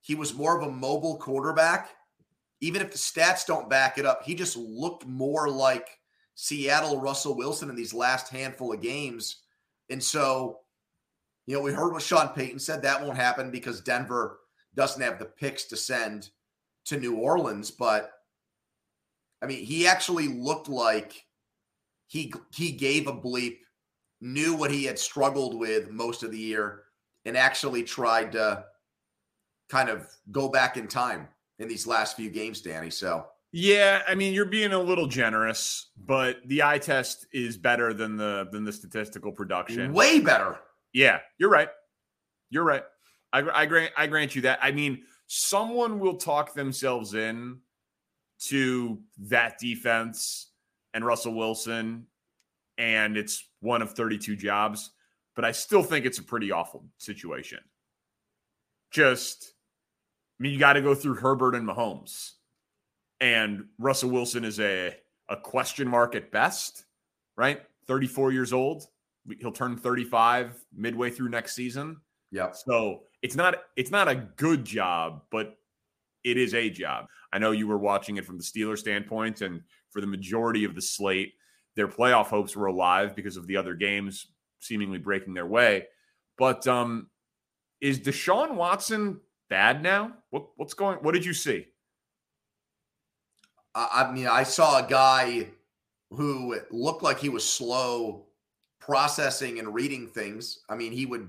[0.00, 1.90] He was more of a mobile quarterback.
[2.60, 5.88] Even if the stats don't back it up, he just looked more like
[6.34, 9.42] Seattle Russell Wilson in these last handful of games.
[9.90, 10.60] And so,
[11.46, 14.40] you know, we heard what Sean Payton said that won't happen because Denver
[14.74, 16.30] doesn't have the picks to send
[16.86, 17.70] to New Orleans.
[17.70, 18.10] But
[19.42, 21.24] I mean, he actually looked like
[22.06, 23.58] he he gave a bleep,
[24.20, 26.84] knew what he had struggled with most of the year,
[27.24, 28.64] and actually tried to
[29.68, 32.90] kind of go back in time in these last few games, Danny.
[32.90, 37.92] So yeah, I mean you're being a little generous, but the eye test is better
[37.92, 39.92] than the than the statistical production.
[39.92, 40.58] Way better.
[40.92, 41.68] Yeah, you're right.
[42.50, 42.84] You're right.
[43.32, 44.60] I, I grant I grant you that.
[44.62, 47.58] I mean, someone will talk themselves in
[48.38, 50.50] to that defense
[50.94, 52.06] and Russell Wilson,
[52.78, 54.90] and it's one of 32 jobs.
[55.34, 57.60] But I still think it's a pretty awful situation.
[58.90, 59.52] Just,
[60.38, 62.32] I mean, you got to go through Herbert and Mahomes
[63.20, 64.94] and Russell Wilson is a
[65.28, 66.84] a question mark at best,
[67.36, 67.60] right?
[67.86, 68.86] 34 years old.
[69.40, 71.96] He'll turn 35 midway through next season.
[72.30, 72.52] Yeah.
[72.52, 75.56] So it's not it's not a good job, but
[76.24, 77.06] it is a job.
[77.32, 80.74] I know you were watching it from the Steeler standpoint, and for the majority of
[80.74, 81.34] the slate,
[81.74, 84.26] their playoff hopes were alive because of the other games
[84.60, 85.86] seemingly breaking their way.
[86.38, 87.08] But um,
[87.80, 90.12] is Deshaun Watson bad now?
[90.30, 90.98] What what's going?
[90.98, 91.66] What did you see?
[93.74, 95.48] I mean, I saw a guy
[96.10, 98.24] who looked like he was slow
[98.80, 100.60] processing and reading things.
[100.70, 101.28] I mean, he would,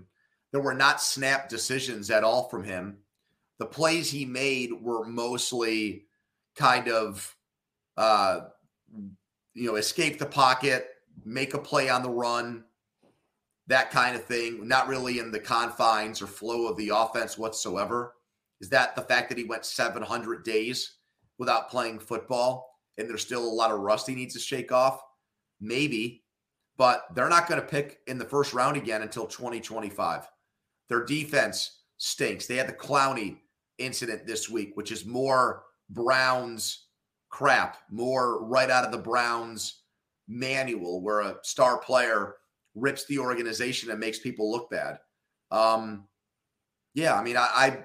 [0.51, 2.97] there were not snap decisions at all from him.
[3.59, 6.05] The plays he made were mostly
[6.55, 7.35] kind of,
[7.97, 8.41] uh,
[9.53, 10.87] you know, escape the pocket,
[11.25, 12.63] make a play on the run,
[13.67, 14.67] that kind of thing.
[14.67, 18.13] Not really in the confines or flow of the offense whatsoever.
[18.61, 20.97] Is that the fact that he went 700 days?
[21.37, 25.01] without playing football and there's still a lot of rust he needs to shake off?
[25.59, 26.23] Maybe,
[26.77, 30.27] but they're not going to pick in the first round again until 2025.
[30.89, 32.47] Their defense stinks.
[32.47, 33.37] They had the Clowney
[33.77, 36.87] incident this week, which is more Browns
[37.29, 39.81] crap, more right out of the Browns
[40.27, 42.35] manual where a star player
[42.75, 44.99] rips the organization and makes people look bad.
[45.51, 46.07] Um,
[46.93, 47.77] yeah, I mean, I, I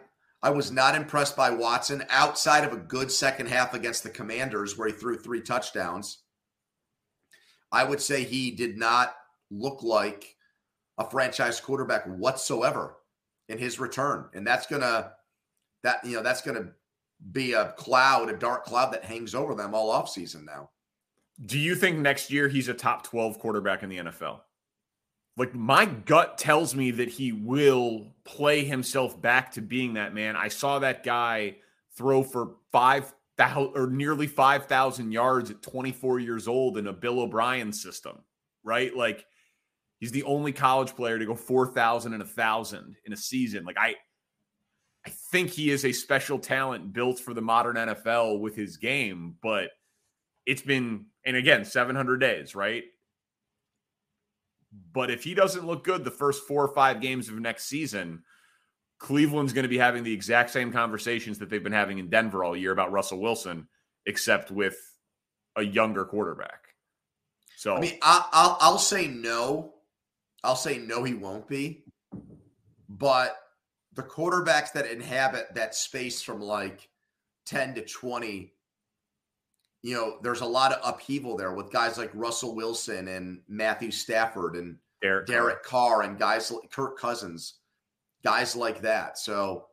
[0.44, 4.76] I was not impressed by Watson outside of a good second half against the Commanders
[4.76, 6.22] where he threw three touchdowns.
[7.70, 9.14] I would say he did not
[9.50, 10.34] look like
[11.06, 12.96] a franchise quarterback whatsoever
[13.48, 14.26] in his return.
[14.34, 15.12] And that's going to
[15.82, 16.70] that you know that's going to
[17.32, 20.70] be a cloud, a dark cloud that hangs over them all offseason now.
[21.46, 24.40] Do you think next year he's a top 12 quarterback in the NFL?
[25.36, 30.36] like my gut tells me that he will play himself back to being that man.
[30.36, 31.56] I saw that guy
[31.96, 36.92] throw for five thousand or nearly five thousand yards at 24 years old in a
[36.92, 38.18] Bill O'Brien system,
[38.62, 38.94] right?
[38.94, 39.24] Like
[40.02, 43.64] He's the only college player to go 4,000 and 1,000 in a season.
[43.64, 43.94] Like, I,
[45.06, 49.36] I think he is a special talent built for the modern NFL with his game,
[49.40, 49.70] but
[50.44, 52.82] it's been, and again, 700 days, right?
[54.92, 58.24] But if he doesn't look good the first four or five games of next season,
[58.98, 62.42] Cleveland's going to be having the exact same conversations that they've been having in Denver
[62.42, 63.68] all year about Russell Wilson,
[64.06, 64.74] except with
[65.54, 66.74] a younger quarterback.
[67.56, 69.71] So I mean, I, I'll I'll say no.
[70.44, 71.04] I'll say no.
[71.04, 71.84] He won't be.
[72.88, 73.36] But
[73.94, 76.88] the quarterbacks that inhabit that space from like
[77.46, 78.54] ten to twenty,
[79.82, 83.90] you know, there's a lot of upheaval there with guys like Russell Wilson and Matthew
[83.90, 87.54] Stafford and Derek, Derek Carr and guys like Kirk Cousins,
[88.24, 89.18] guys like that.
[89.18, 89.66] So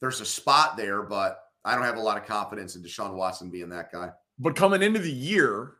[0.00, 3.50] there's a spot there, but I don't have a lot of confidence in Deshaun Watson
[3.50, 4.10] being that guy.
[4.38, 5.74] But coming into the year,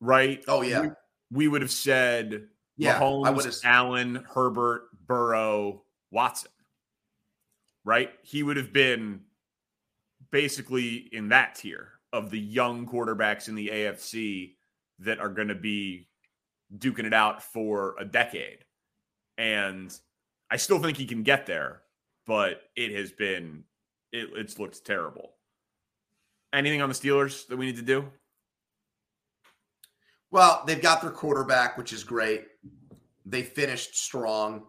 [0.00, 0.42] right?
[0.48, 0.88] Oh yeah, we,
[1.30, 2.46] we would have said
[2.78, 6.50] yeah, Mahomes, Allen, Herbert, Burrow, Watson.
[7.84, 8.10] Right?
[8.22, 9.20] He would have been
[10.30, 14.54] basically in that tier of the young quarterbacks in the AFC
[15.00, 16.08] that are going to be
[16.76, 18.64] duking it out for a decade.
[19.36, 19.94] And
[20.50, 21.82] I still think he can get there,
[22.26, 23.64] but it has been
[24.12, 25.32] it, it's looked terrible.
[26.52, 28.10] Anything on the Steelers that we need to do?
[30.30, 32.46] Well, they've got their quarterback, which is great.
[33.24, 34.64] They finished strong.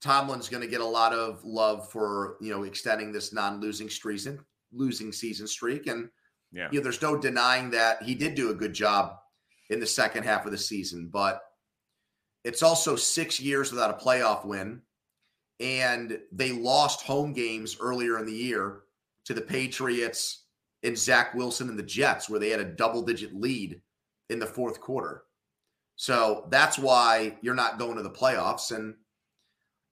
[0.00, 4.40] Tomlin's going to get a lot of love for you know extending this non-losing season,
[4.72, 6.08] losing season streak, and
[6.52, 9.16] yeah, you know, there's no denying that he did do a good job
[9.70, 11.08] in the second half of the season.
[11.12, 11.40] But
[12.44, 14.82] it's also six years without a playoff win,
[15.60, 18.80] and they lost home games earlier in the year
[19.24, 20.46] to the Patriots
[20.82, 23.80] and Zach Wilson and the Jets, where they had a double-digit lead
[24.30, 25.24] in the fourth quarter.
[25.96, 28.74] So that's why you're not going to the playoffs.
[28.74, 28.94] And,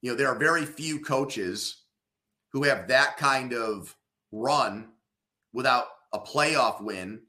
[0.02, 1.84] you know, there are very few coaches
[2.52, 3.94] who have that kind of
[4.32, 4.88] run
[5.52, 7.20] without a playoff win.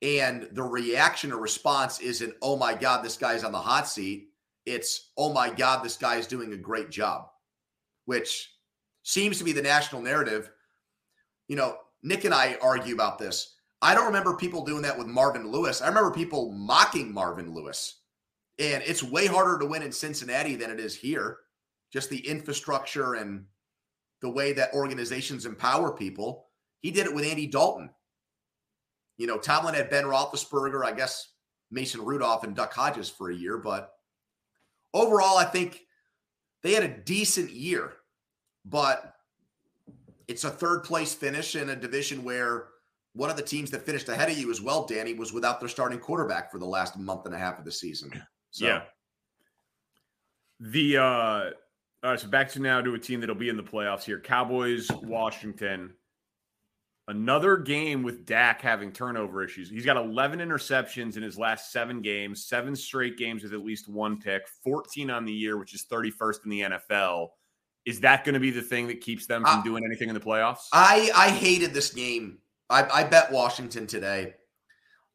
[0.00, 4.28] And the reaction or response isn't, oh my God, this guy's on the hot seat.
[4.66, 7.26] It's, oh my God, this guy is doing a great job,
[8.06, 8.50] which
[9.02, 10.50] seems to be the national narrative.
[11.48, 13.51] You know, Nick and I argue about this.
[13.82, 15.82] I don't remember people doing that with Marvin Lewis.
[15.82, 17.96] I remember people mocking Marvin Lewis.
[18.58, 21.38] And it's way harder to win in Cincinnati than it is here.
[21.92, 23.44] Just the infrastructure and
[24.20, 26.46] the way that organizations empower people.
[26.80, 27.90] He did it with Andy Dalton.
[29.18, 31.32] You know, Tomlin had Ben Roethlisberger, I guess
[31.72, 33.92] Mason Rudolph and Duck Hodges for a year, but
[34.94, 35.80] overall, I think
[36.62, 37.94] they had a decent year.
[38.64, 39.14] But
[40.28, 42.68] it's a third place finish in a division where
[43.14, 45.68] one of the teams that finished ahead of you as well, Danny, was without their
[45.68, 48.10] starting quarterback for the last month and a half of the season.
[48.50, 48.66] So.
[48.66, 48.82] Yeah.
[50.60, 51.50] The uh
[52.04, 54.18] all right, so back to now to a team that'll be in the playoffs here.
[54.18, 55.94] Cowboys, Washington.
[57.06, 59.70] Another game with Dak having turnover issues.
[59.70, 63.88] He's got 11 interceptions in his last seven games, seven straight games with at least
[63.88, 67.28] one pick, 14 on the year, which is 31st in the NFL.
[67.84, 70.20] Is that going to be the thing that keeps them from doing anything in the
[70.20, 70.68] playoffs?
[70.72, 72.38] I I hated this game
[72.72, 74.32] I, I bet Washington today.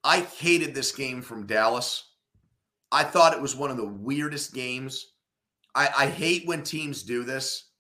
[0.04, 2.12] I hated this game from Dallas.
[2.92, 5.14] I thought it was one of the weirdest games.
[5.74, 7.72] I, I hate when teams do this.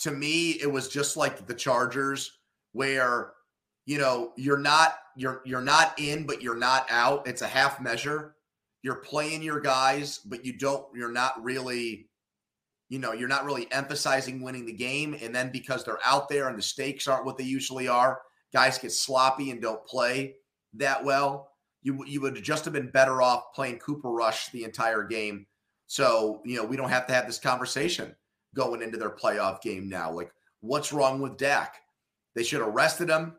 [0.00, 2.38] To me, it was just like the Chargers,
[2.72, 3.32] where
[3.84, 7.26] you know you're not you're you're not in, but you're not out.
[7.26, 8.36] It's a half measure.
[8.82, 10.86] You're playing your guys, but you don't.
[10.94, 12.08] You're not really,
[12.88, 15.16] you know, you're not really emphasizing winning the game.
[15.20, 18.20] And then because they're out there and the stakes aren't what they usually are,
[18.52, 20.36] guys get sloppy and don't play
[20.74, 21.50] that well,
[21.82, 25.46] you you would just have been better off playing Cooper Rush the entire game.
[25.86, 28.14] So you know we don't have to have this conversation
[28.54, 30.10] going into their playoff game now.
[30.10, 31.76] Like, what's wrong with Dak?
[32.34, 33.34] They should have rested him.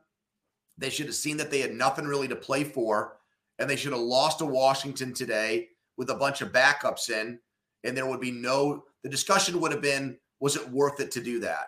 [0.77, 3.17] They should have seen that they had nothing really to play for,
[3.59, 7.39] and they should have lost to Washington today with a bunch of backups in,
[7.83, 8.83] and there would be no.
[9.03, 11.67] The discussion would have been, was it worth it to do that?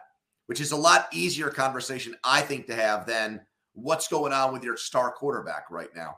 [0.49, 3.39] Which is a lot easier conversation, I think, to have than
[3.73, 6.17] what's going on with your star quarterback right now.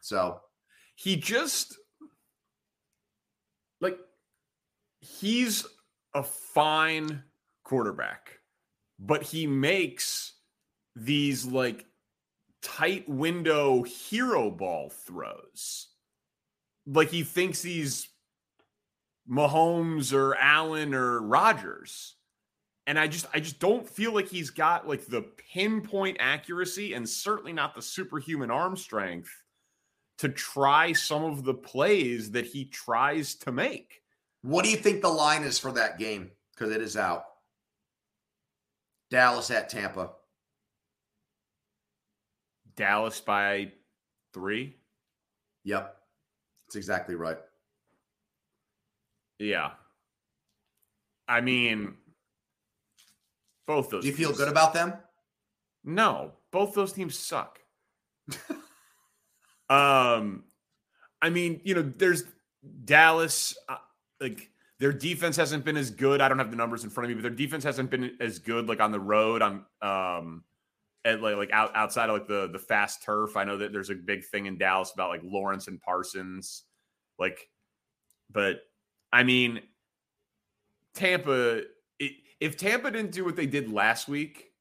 [0.00, 0.40] So
[0.96, 1.78] he just
[3.80, 3.96] like
[4.98, 5.64] he's
[6.12, 7.22] a fine
[7.62, 8.40] quarterback,
[8.98, 10.32] but he makes
[10.96, 11.86] these like
[12.60, 15.86] tight window hero ball throws.
[16.84, 18.08] Like he thinks he's
[19.30, 22.16] Mahomes or Allen or Rodgers
[22.88, 25.20] and I just I just don't feel like he's got like the
[25.52, 29.30] pinpoint accuracy and certainly not the superhuman arm strength
[30.16, 34.00] to try some of the plays that he tries to make.
[34.40, 36.30] What do you think the line is for that game?
[36.54, 37.24] Because it is out.
[39.10, 40.12] Dallas at Tampa.
[42.74, 43.70] Dallas by
[44.32, 44.76] three.
[45.64, 45.94] Yep.
[46.66, 47.38] That's exactly right.
[49.38, 49.72] Yeah.
[51.28, 51.97] I mean,
[53.68, 54.02] both those.
[54.02, 54.94] Do you feel teams- good about them?
[55.84, 57.60] No, both those teams suck.
[59.70, 60.42] um,
[61.22, 62.24] I mean, you know, there's
[62.84, 63.56] Dallas.
[63.68, 63.76] Uh,
[64.20, 64.50] like
[64.80, 66.20] their defense hasn't been as good.
[66.20, 68.38] I don't have the numbers in front of me, but their defense hasn't been as
[68.38, 68.68] good.
[68.68, 70.44] Like on the road, on um,
[71.04, 73.36] at like like out, outside of like the the fast turf.
[73.36, 76.64] I know that there's a big thing in Dallas about like Lawrence and Parsons,
[77.18, 77.48] like,
[78.30, 78.62] but
[79.12, 79.60] I mean,
[80.94, 81.62] Tampa.
[82.40, 84.52] If Tampa didn't do what they did last week,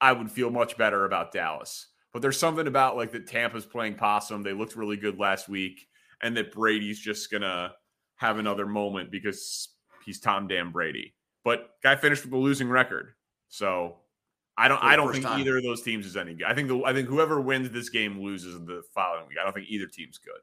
[0.00, 1.86] I would feel much better about Dallas.
[2.12, 4.42] But there's something about like that Tampa's playing possum.
[4.42, 5.86] They looked really good last week,
[6.22, 7.72] and that Brady's just gonna
[8.16, 9.68] have another moment because
[10.04, 11.14] he's Tom Damn Brady.
[11.44, 13.14] But guy finished with a losing record,
[13.48, 13.96] so
[14.56, 14.82] I don't.
[14.82, 15.40] I don't think time.
[15.40, 16.46] either of those teams is any good.
[16.46, 16.84] I think the.
[16.84, 19.38] I think whoever wins this game loses the following week.
[19.40, 20.40] I don't think either team's good.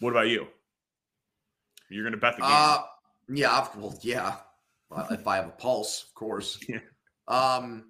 [0.00, 0.46] What about you?
[1.90, 2.50] You're gonna bet the game.
[2.50, 2.82] Uh,
[3.28, 4.36] yeah, well, yeah.
[4.90, 6.58] Well, if I have a pulse, of course.
[6.68, 6.80] Yeah.
[7.28, 7.86] Um,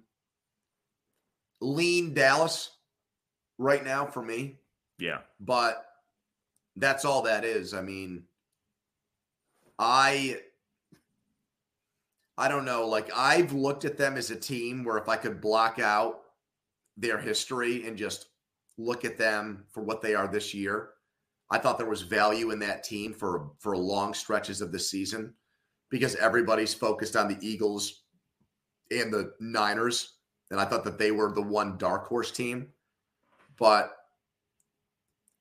[1.61, 2.71] lean Dallas
[3.59, 4.57] right now for me,
[4.97, 5.19] yeah.
[5.39, 5.85] but
[6.75, 7.75] that's all that is.
[7.75, 8.23] I mean,
[9.77, 10.39] I
[12.37, 12.87] I don't know.
[12.87, 16.21] Like I've looked at them as a team where if I could block out
[16.97, 18.27] their history and just
[18.77, 20.89] look at them for what they are this year,
[21.49, 25.33] I thought there was value in that team for for long stretches of the season
[25.89, 28.03] because everybody's focused on the Eagles
[28.91, 30.15] and the Niners,
[30.51, 32.69] and I thought that they were the one dark horse team.
[33.57, 33.91] But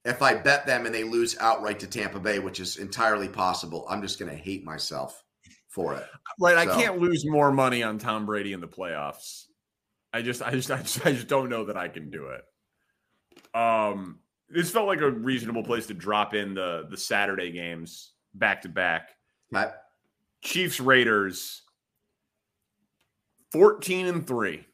[0.05, 3.87] if I bet them and they lose outright to Tampa Bay, which is entirely possible,
[3.89, 5.23] I'm just going to hate myself
[5.69, 6.07] for it.
[6.41, 6.57] Right.
[6.57, 9.45] I can't lose more money on Tom Brady in the playoffs.
[10.13, 12.43] I just, I just, I just, I just don't know that I can do it.
[13.55, 18.63] Um, this felt like a reasonable place to drop in the the Saturday games back
[18.63, 19.11] to back.
[20.47, 21.63] Chiefs Raiders,
[23.51, 24.65] fourteen and three,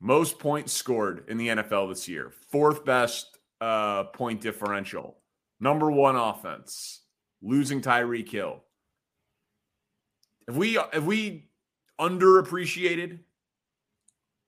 [0.00, 2.32] most points scored in the NFL this year.
[2.52, 5.16] Fourth best uh, point differential.
[5.58, 7.00] Number one offense.
[7.42, 8.62] Losing Tyreek Hill.
[10.46, 11.48] Have we have we
[12.00, 13.18] underappreciated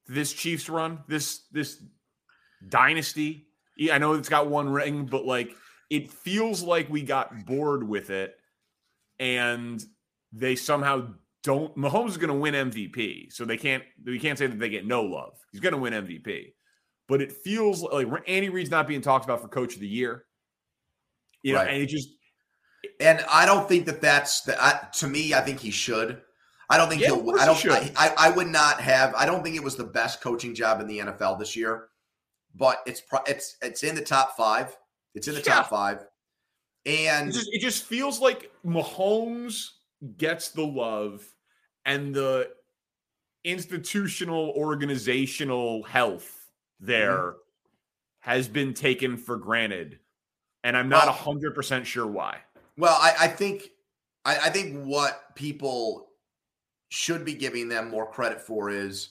[0.06, 1.00] this Chiefs run?
[1.08, 1.82] This this
[2.68, 3.48] dynasty?
[3.90, 5.56] I know it's got one ring, but like
[5.90, 8.36] it feels like we got bored with it
[9.18, 9.84] and
[10.36, 11.08] they somehow
[11.42, 13.32] don't Mahomes is going to win MVP.
[13.32, 15.38] So they can't we can't say that they get no love.
[15.52, 16.52] He's going to win MVP.
[17.06, 20.24] But it feels like Andy Reid's not being talked about for coach of the year.
[21.42, 21.74] You know, Right.
[21.74, 22.08] and it just
[23.00, 25.34] And I don't think that that's the, I, to me.
[25.34, 26.22] I think he should.
[26.70, 27.38] I don't think Yeah, he'll.
[27.38, 27.58] I don't.
[27.58, 27.72] should.
[27.72, 29.14] I, I, I would not have.
[29.14, 31.88] I don't think it was the best coaching job in the NFL this year,
[32.54, 34.74] but it's it's it's in the top five.
[35.14, 36.06] It's in the top five,
[36.86, 39.68] and It just, it just feels like Mahomes
[40.16, 41.24] gets the love
[41.84, 42.50] and the
[43.44, 46.50] institutional organizational health
[46.80, 47.38] there Mm-hmm.
[48.30, 49.98] has been taken for granted.
[50.62, 52.38] And I'm not Well- 100% sure why.
[52.76, 53.68] Well, I, I think
[54.24, 56.08] I, I think what people
[56.88, 59.10] should be giving them more credit for is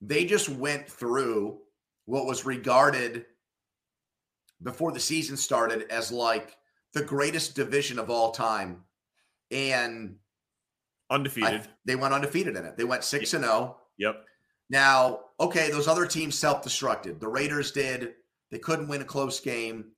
[0.00, 1.58] they just went through
[2.06, 3.26] what was regarded
[4.62, 6.56] before the season started as like
[6.94, 8.84] the greatest division of all time.
[9.50, 10.16] And
[11.10, 11.68] I- Undefeated.
[11.84, 12.76] they went undefeated in it.
[12.76, 13.48] They went 6 and oh.
[13.48, 13.76] 0.
[13.96, 14.24] yep.
[14.70, 17.20] Now, okay, those other teams self-destructed.
[17.20, 18.14] The Raiders did.
[18.50, 19.92] They couldn't win a close game.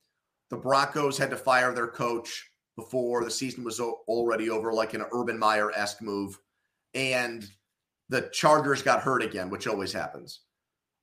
[0.49, 5.03] The Broncos had to fire their coach before the season was already over, like an
[5.11, 6.39] Urban Meyer esque move.
[6.93, 7.45] And
[8.09, 10.41] the Chargers got hurt again, which always happens.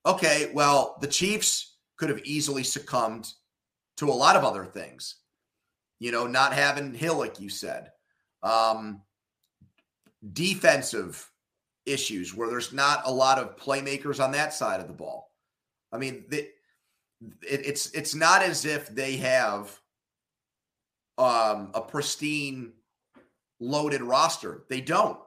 [0.05, 3.31] Okay, well, the Chiefs could have easily succumbed
[3.97, 5.17] to a lot of other things.
[5.99, 7.91] You know, not having Hill, like you said.
[8.43, 9.01] Um,
[10.33, 11.29] defensive
[11.85, 15.31] issues where there's not a lot of playmakers on that side of the ball.
[15.91, 16.47] I mean, the,
[17.41, 19.79] it, it's it's not as if they have
[21.17, 22.73] um, a pristine,
[23.59, 24.63] loaded roster.
[24.69, 25.19] They don't.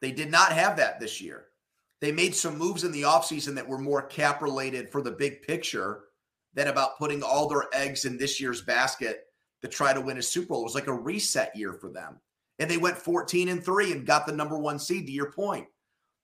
[0.00, 1.46] They did not have that this year.
[2.00, 5.42] They made some moves in the offseason that were more cap related for the big
[5.42, 6.04] picture
[6.54, 9.26] than about putting all their eggs in this year's basket
[9.62, 10.60] to try to win a Super Bowl.
[10.60, 12.20] It was like a reset year for them.
[12.58, 15.66] And they went 14 and 3 and got the number one seed to your point.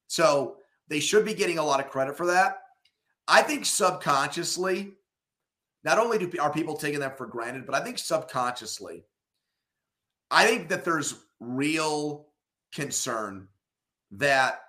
[0.08, 0.56] So
[0.88, 2.58] they should be getting a lot of credit for that.
[3.26, 4.92] I think subconsciously,
[5.82, 9.04] not only do are people taking that for granted, but I think subconsciously,
[10.30, 12.26] I think that there's real
[12.72, 13.48] concern
[14.12, 14.60] that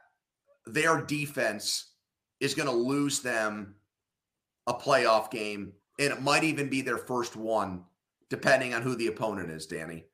[0.66, 1.92] their defense
[2.40, 3.76] is going to lose them
[4.68, 7.84] a playoff game, and it might even be their first one,
[8.30, 10.06] depending on who the opponent is, Danny.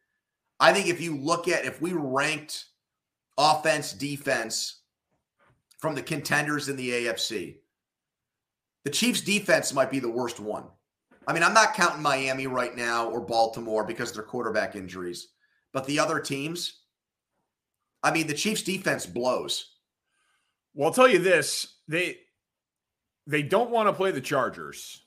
[0.61, 2.65] I think if you look at if we ranked
[3.37, 4.81] offense, defense
[5.79, 7.57] from the contenders in the AFC,
[8.85, 10.65] the Chiefs' defense might be the worst one.
[11.27, 15.29] I mean, I'm not counting Miami right now or Baltimore because of their quarterback injuries,
[15.73, 16.81] but the other teams,
[18.03, 19.77] I mean, the Chiefs' defense blows.
[20.75, 22.17] Well, I'll tell you this: they
[23.25, 25.01] they don't want to play the Chargers.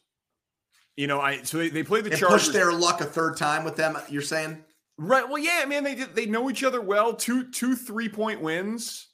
[0.97, 2.47] You know, I so they, they play the and Chargers.
[2.47, 3.97] Push their luck a third time with them.
[4.09, 4.65] You're saying,
[4.99, 5.29] right?
[5.29, 5.85] Well, yeah, man.
[5.85, 7.15] They they know each other well.
[7.15, 9.09] Two two three point wins,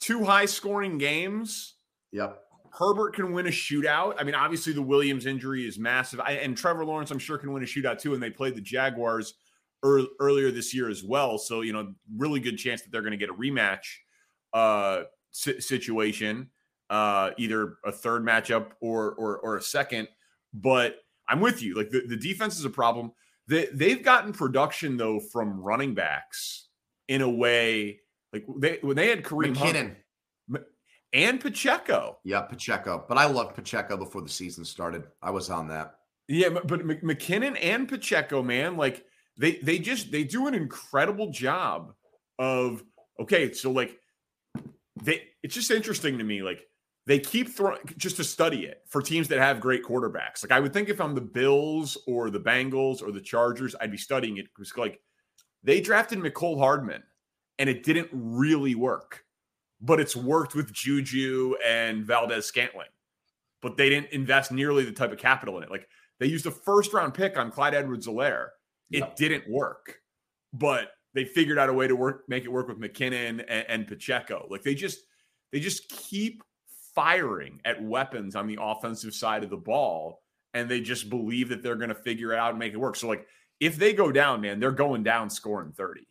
[0.00, 1.74] two high scoring games.
[2.12, 2.40] Yep.
[2.76, 4.16] Herbert can win a shootout.
[4.18, 7.52] I mean, obviously the Williams injury is massive, I, and Trevor Lawrence, I'm sure, can
[7.52, 8.14] win a shootout too.
[8.14, 9.34] And they played the Jaguars
[9.84, 13.12] er, earlier this year as well, so you know, really good chance that they're going
[13.12, 13.98] to get a rematch
[14.52, 16.50] uh, situation,
[16.90, 20.08] uh, either a third matchup or, or or a second.
[20.52, 20.96] But
[21.28, 21.74] I'm with you.
[21.74, 23.12] Like the, the defense is a problem.
[23.46, 26.68] They they've gotten production though from running backs
[27.08, 28.00] in a way
[28.32, 29.74] like they when they had Kareem McKinnon.
[29.74, 29.98] Hunt,
[31.14, 32.18] and Pacheco.
[32.24, 33.04] Yeah, Pacheco.
[33.08, 35.04] But I loved Pacheco before the season started.
[35.22, 35.94] I was on that.
[36.26, 39.04] Yeah, but, but McKinnon and Pacheco, man, like
[39.38, 41.94] they they just they do an incredible job
[42.38, 42.82] of
[43.20, 43.98] okay, so like
[45.02, 46.66] they it's just interesting to me like
[47.06, 50.42] they keep throwing just to study it for teams that have great quarterbacks.
[50.42, 53.90] Like I would think if I'm the Bills or the Bengals or the Chargers, I'd
[53.90, 55.00] be studying it because like
[55.62, 57.02] they drafted Mecole Hardman
[57.58, 59.24] and it didn't really work,
[59.80, 62.88] but it's worked with Juju and Valdes-Scantling,
[63.60, 65.70] But they didn't invest nearly the type of capital in it.
[65.70, 65.88] Like
[66.18, 68.48] they used a first round pick on Clyde Edwards-Helaire.
[68.90, 69.16] It yep.
[69.16, 70.00] didn't work,
[70.52, 73.86] but they figured out a way to work, make it work with McKinnon and, and
[73.86, 74.46] Pacheco.
[74.50, 75.00] Like they just,
[75.52, 76.42] they just keep
[76.94, 80.22] firing at weapons on the offensive side of the ball,
[80.52, 82.96] and they just believe that they're going to figure it out and make it work.
[82.96, 83.26] So, like,
[83.60, 86.06] if they go down, man, they're going down scoring 30.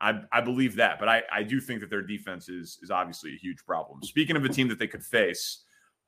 [0.00, 3.34] I, I believe that, but I, I do think that their defense is is obviously
[3.34, 4.02] a huge problem.
[4.02, 5.62] Speaking of a team that they could face,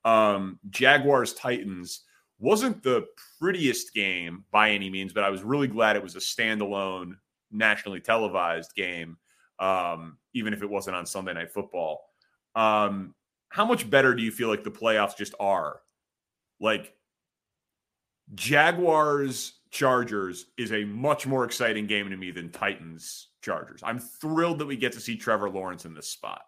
[0.04, 2.02] um, Jaguars Titans
[2.40, 3.06] wasn't the
[3.40, 7.12] prettiest game by any means, but I was really glad it was a standalone,
[7.52, 9.16] nationally televised game,
[9.60, 12.00] um, even if it wasn't on Sunday Night Football.
[12.56, 13.14] Um,
[13.54, 15.80] how much better do you feel like the playoffs just are?
[16.58, 16.92] Like
[18.34, 23.80] Jaguars Chargers is a much more exciting game to me than Titans Chargers.
[23.84, 26.42] I'm thrilled that we get to see Trevor Lawrence in this spot.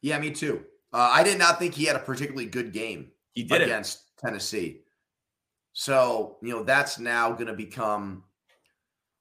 [0.00, 0.64] Yeah, me too.
[0.94, 4.26] Uh, I did not think he had a particularly good game he did against it.
[4.26, 4.80] Tennessee.
[5.74, 8.24] So, you know, that's now going to become,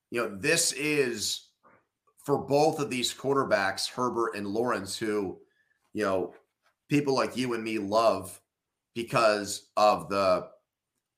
[0.09, 1.49] you know, this is
[2.23, 5.39] for both of these quarterbacks, Herbert and Lawrence, who,
[5.91, 6.33] you know,
[6.89, 8.39] people like you and me love
[8.95, 10.47] because of the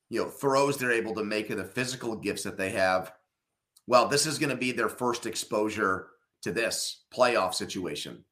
[0.09, 3.11] you know throws they're able to make and the physical gifts that they have.
[3.87, 6.07] Well this is going to be their first exposure
[6.43, 8.23] to this playoff situation.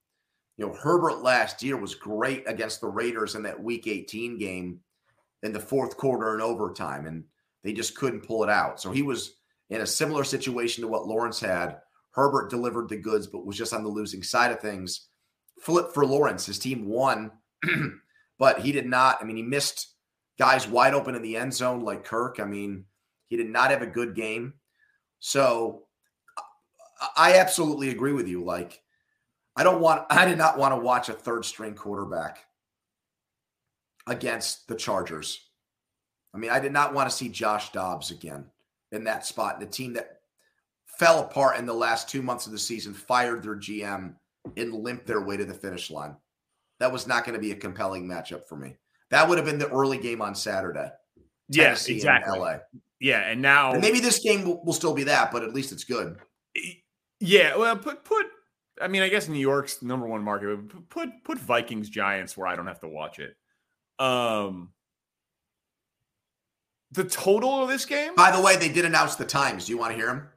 [0.57, 4.79] You know herbert last year was great against the raiders in that week 18 game
[5.43, 7.23] in the fourth quarter and overtime and
[7.63, 8.79] they just couldn't pull it out.
[8.79, 9.35] So he was
[9.69, 11.81] in a similar situation to what lawrence had.
[12.11, 15.07] Herbert delivered the goods but was just on the losing side of things
[15.61, 16.45] flip for Lawrence.
[16.45, 17.31] His team won,
[18.39, 19.19] but he did not.
[19.21, 19.93] I mean, he missed
[20.37, 22.39] guys wide open in the end zone like Kirk.
[22.39, 22.85] I mean,
[23.27, 24.53] he did not have a good game.
[25.19, 25.83] So
[27.15, 28.43] I absolutely agree with you.
[28.43, 28.81] Like,
[29.55, 32.39] I don't want, I did not want to watch a third string quarterback
[34.07, 35.49] against the Chargers.
[36.33, 38.45] I mean, I did not want to see Josh Dobbs again
[38.91, 39.59] in that spot.
[39.59, 40.19] The team that
[40.85, 44.15] fell apart in the last two months of the season fired their GM
[44.57, 46.15] and limp their way to the finish line.
[46.79, 48.75] That was not going to be a compelling matchup for me.
[49.09, 50.89] That would have been the early game on Saturday.
[51.49, 52.37] Yes, exactly.
[52.37, 52.57] LA.
[52.99, 55.71] Yeah, and now and maybe this game will, will, still be that, but at least
[55.71, 56.17] it's good.
[57.19, 58.25] Yeah, well, put put.
[58.81, 60.89] I mean, I guess New York's number one market.
[60.89, 63.35] Put put Vikings Giants where I don't have to watch it.
[63.99, 64.71] Um,
[66.91, 68.15] the total of this game.
[68.15, 69.65] By the way, they did announce the times.
[69.65, 70.27] Do you want to hear them?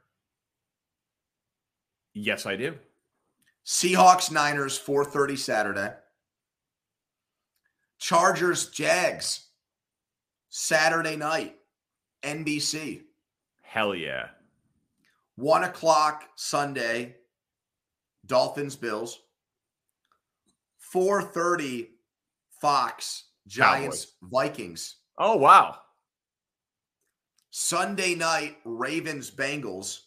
[2.13, 2.75] Yes, I do.
[3.65, 5.93] Seahawks Niners 4:30 Saturday.
[7.99, 9.47] Chargers Jags
[10.49, 11.55] Saturday night
[12.23, 13.03] NBC.
[13.61, 14.29] Hell yeah.
[15.35, 17.15] One o'clock Sunday.
[18.25, 19.19] Dolphins Bills.
[20.93, 21.87] 4:30
[22.59, 24.13] Fox Giants Cowboys.
[24.21, 24.95] Vikings.
[25.17, 25.77] Oh wow.
[27.49, 30.01] Sunday night Ravens Bengals.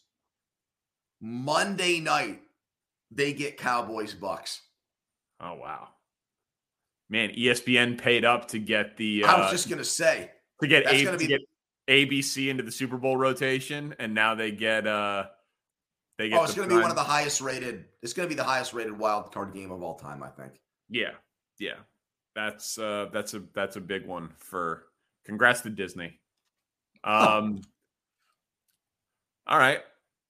[1.20, 2.40] Monday night,
[3.10, 4.62] they get Cowboys Bucks.
[5.40, 5.88] Oh wow,
[7.08, 7.30] man!
[7.30, 9.24] ESPN paid up to get the.
[9.24, 10.30] I was uh, just gonna say
[10.60, 11.40] to get a, to be, get
[11.88, 14.86] ABC into the Super Bowl rotation, and now they get.
[14.86, 15.24] uh
[16.18, 16.40] They get.
[16.40, 16.78] Oh, it's gonna prime.
[16.78, 17.84] be one of the highest rated.
[18.02, 20.52] It's gonna be the highest rated wild card game of all time, I think.
[20.88, 21.12] Yeah,
[21.58, 21.76] yeah,
[22.34, 24.84] that's uh that's a that's a big one for.
[25.24, 26.20] Congrats to Disney.
[27.02, 27.62] Um.
[29.46, 29.80] all right.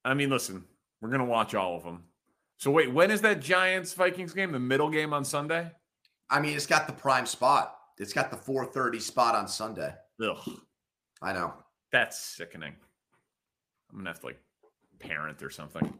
[0.05, 0.63] I mean, listen,
[1.01, 2.03] we're gonna watch all of them.
[2.57, 4.51] So wait, when is that Giants Vikings game?
[4.51, 5.71] The middle game on Sunday?
[6.29, 7.77] I mean, it's got the prime spot.
[7.97, 9.93] It's got the 4:30 spot on Sunday.
[10.23, 10.37] Ugh.
[11.21, 11.53] I know.
[11.91, 12.75] That's sickening.
[13.91, 14.39] I'm gonna have to like
[14.99, 15.97] parent or something.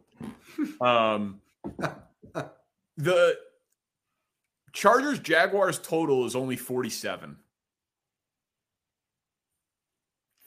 [0.82, 1.41] um
[2.97, 3.38] the
[4.74, 7.38] Chargers Jaguars total is only 47.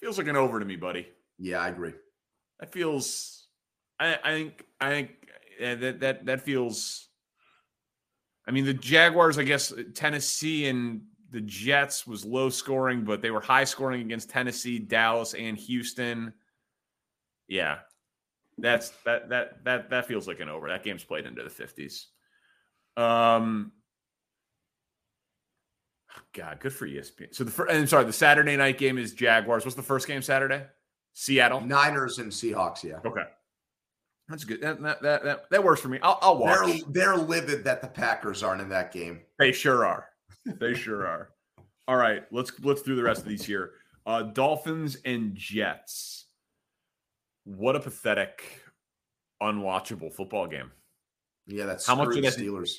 [0.01, 1.09] Feels like an over to me, buddy.
[1.39, 1.95] Yeah, I agree.
[2.61, 3.47] That feels
[3.99, 5.11] I, I think I think
[5.61, 7.09] that that that feels.
[8.47, 13.31] I mean, the Jaguars, I guess Tennessee and the Jets was low scoring, but they
[13.31, 16.33] were high scoring against Tennessee, Dallas, and Houston.
[17.47, 17.79] Yeah,
[18.57, 20.69] that's that that that that feels like an over.
[20.69, 22.09] That game's played into the fifties.
[22.97, 23.73] Um,
[26.33, 27.35] God, good for ESPN.
[27.35, 29.65] So the first, I'm sorry, the Saturday night game is Jaguars.
[29.65, 30.65] What's the first game Saturday?
[31.13, 32.83] Seattle Niners and Seahawks.
[32.85, 33.01] Yeah.
[33.05, 33.25] Okay.
[34.29, 34.61] That's good.
[34.61, 35.99] That that that that, that works for me.
[36.03, 36.67] I'll, I'll watch.
[36.67, 39.21] They're, they're livid that the Packers aren't in that game.
[39.39, 40.09] They sure are.
[40.45, 41.31] They sure are.
[41.87, 43.73] All right, let's let's do the rest of these here.
[44.07, 46.27] Uh, Dolphins and Jets.
[47.45, 48.63] What a pathetic,
[49.43, 50.71] unwatchable football game.
[51.47, 52.73] Yeah, that's how much of that Steelers.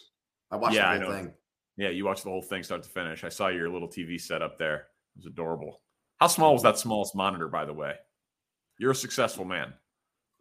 [0.52, 1.34] I watched yeah, the whole thing.
[1.78, 3.24] Yeah, you watched the whole thing start to finish.
[3.24, 4.76] I saw your little TV set up there.
[4.76, 5.82] It was adorable.
[6.20, 7.94] How small was that smallest monitor, by the way?
[8.78, 9.74] You're a successful man.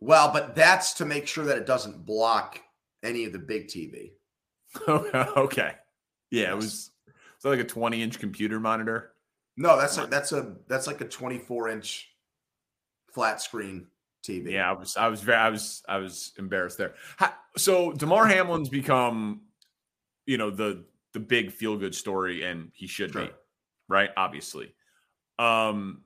[0.01, 2.61] Well, but that's to make sure that it doesn't block
[3.03, 4.13] any of the big TV.
[4.89, 5.75] okay.
[6.31, 6.91] Yeah, it was
[7.39, 9.13] is that like a 20 inch computer monitor?
[9.57, 12.09] No, that's a, that's a that's like a 24 inch
[13.11, 13.87] flat screen
[14.25, 14.53] TV.
[14.53, 16.95] Yeah, I was I was very I was I was embarrassed there.
[17.57, 19.43] So Damar Hamlin's become,
[20.27, 23.27] you know, the the big feel good story, and he should sure.
[23.27, 23.31] be,
[23.89, 24.11] right?
[24.17, 24.75] Obviously.
[25.39, 26.03] Um,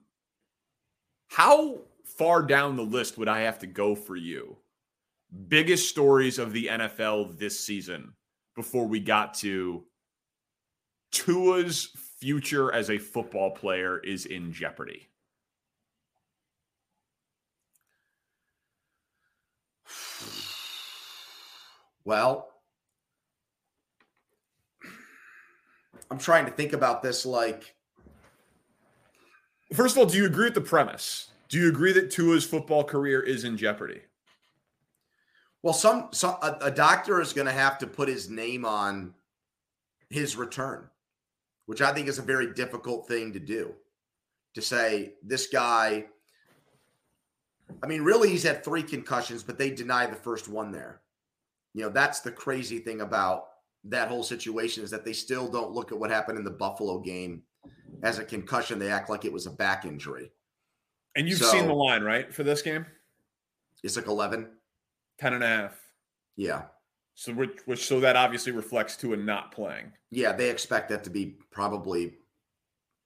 [1.27, 4.57] how far down the list would I have to go for you?
[5.47, 8.13] Biggest stories of the NFL this season
[8.55, 9.83] before we got to
[11.11, 11.89] Tua's
[12.19, 15.09] future as a football player is in jeopardy.
[22.05, 22.49] Well,
[26.11, 27.75] I'm trying to think about this like
[29.73, 31.31] First of all, do you agree with the premise?
[31.49, 34.01] Do you agree that Tua's football career is in jeopardy?
[35.61, 39.13] Well, some, some a, a doctor is going to have to put his name on
[40.09, 40.89] his return,
[41.65, 43.73] which I think is a very difficult thing to do.
[44.55, 46.05] To say this guy,
[47.81, 51.01] I mean, really, he's had three concussions, but they deny the first one there.
[51.73, 53.47] You know, that's the crazy thing about
[53.85, 56.99] that whole situation is that they still don't look at what happened in the Buffalo
[56.99, 57.41] game
[58.03, 58.79] as a concussion.
[58.79, 60.31] They act like it was a back injury.
[61.15, 62.85] And you've so, seen the line, right, for this game?
[63.83, 64.47] It's like 11.
[65.19, 65.79] 10 and a half.
[66.35, 66.63] Yeah.
[67.15, 69.91] So which, which so that obviously reflects Tua not playing.
[70.09, 72.13] Yeah, they expect that to be probably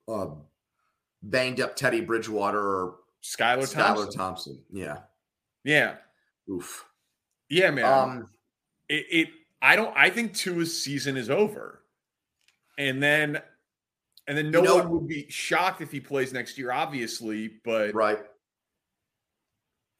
[0.07, 0.27] uh,
[1.21, 4.07] banged up Teddy Bridgewater or Skylar Thompson.
[4.07, 4.59] Skylar Thompson.
[4.71, 4.99] Yeah.
[5.63, 5.95] Yeah.
[6.49, 6.85] Oof.
[7.49, 7.85] Yeah, man.
[7.85, 8.29] Um,
[8.87, 9.27] it, it
[9.61, 11.81] I don't I think Tua's season is over.
[12.77, 13.41] And then
[14.27, 17.51] and then no you know, one would be shocked if he plays next year, obviously.
[17.63, 18.19] But right,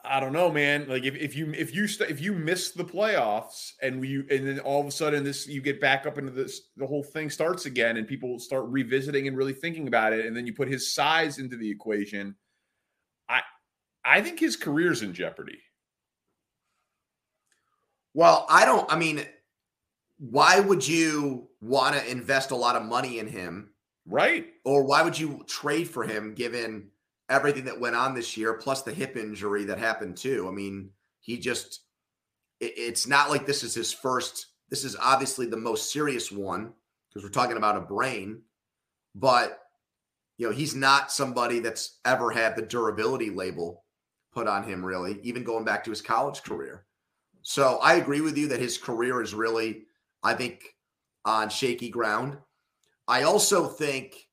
[0.04, 0.86] I don't know, man.
[0.88, 4.48] Like if, if you if you st- if you miss the playoffs and you and
[4.48, 7.30] then all of a sudden this you get back up into this the whole thing
[7.30, 10.68] starts again and people start revisiting and really thinking about it and then you put
[10.68, 12.36] his size into the equation.
[13.30, 13.42] I
[14.04, 15.60] I think his career's in jeopardy.
[18.14, 18.92] Well, I don't.
[18.92, 19.26] I mean,
[20.20, 23.72] why would you want to invest a lot of money in him
[24.10, 24.48] Right.
[24.64, 26.90] Or why would you trade for him given
[27.30, 30.48] everything that went on this year, plus the hip injury that happened too?
[30.48, 31.82] I mean, he just,
[32.62, 36.72] it, it's not like this is his first, this is obviously the most serious one
[37.10, 38.42] because we're talking about a brain,
[39.14, 39.60] but,
[40.38, 43.84] you know, he's not somebody that's ever had the durability label
[44.32, 46.86] put on him, really, even going back to his college career.
[47.42, 49.84] So I agree with you that his career is really,
[50.24, 50.64] I think,
[51.26, 52.38] on shaky ground.
[53.08, 54.28] I also think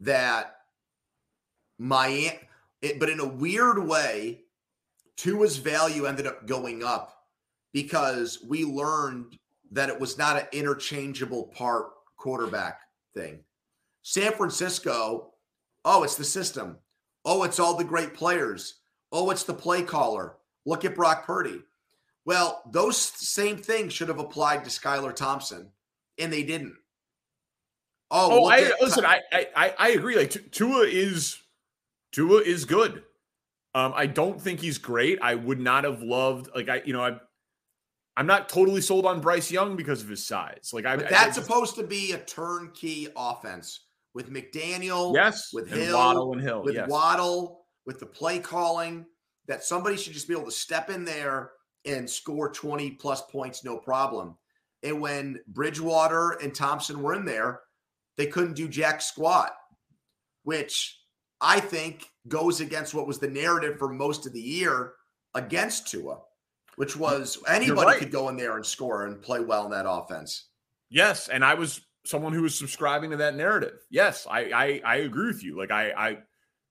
[0.00, 0.56] that
[1.78, 2.38] Miami,
[2.98, 4.42] but in a weird way,
[5.16, 7.24] Tua's value ended up going up
[7.72, 9.38] because we learned
[9.72, 11.86] that it was not an interchangeable part
[12.16, 12.80] quarterback
[13.14, 13.40] thing.
[14.02, 15.32] San Francisco,
[15.84, 16.78] oh, it's the system.
[17.24, 18.80] Oh, it's all the great players.
[19.10, 20.36] Oh, it's the play caller.
[20.64, 21.62] Look at Brock Purdy.
[22.24, 25.70] Well, those same things should have applied to Skylar Thompson,
[26.18, 26.74] and they didn't.
[28.10, 30.16] Oh, oh I, listen, I, I I agree.
[30.16, 31.40] Like Tua is
[32.12, 33.02] Tua is good.
[33.74, 35.18] Um, I don't think he's great.
[35.20, 37.18] I would not have loved like I, you know, I
[38.16, 40.70] I'm not totally sold on Bryce Young because of his size.
[40.72, 43.80] Like I, but that's I, supposed to be a turnkey offense
[44.14, 46.88] with McDaniel, yes, with Hill, Waddle and Hill, with yes.
[46.88, 49.04] Waddle, with the play calling.
[49.46, 51.52] That somebody should just be able to step in there
[51.84, 54.36] and score 20 plus points, no problem.
[54.82, 57.60] And when Bridgewater and Thompson were in there,
[58.16, 59.52] they couldn't do jack squat,
[60.44, 60.98] which
[61.40, 64.92] I think goes against what was the narrative for most of the year
[65.34, 66.18] against Tua
[66.76, 67.98] which was anybody right.
[67.98, 70.48] could go in there and score and play well in that offense.
[70.88, 73.80] Yes, and I was someone who was subscribing to that narrative.
[73.90, 75.58] Yes, I I, I agree with you.
[75.58, 76.18] Like I I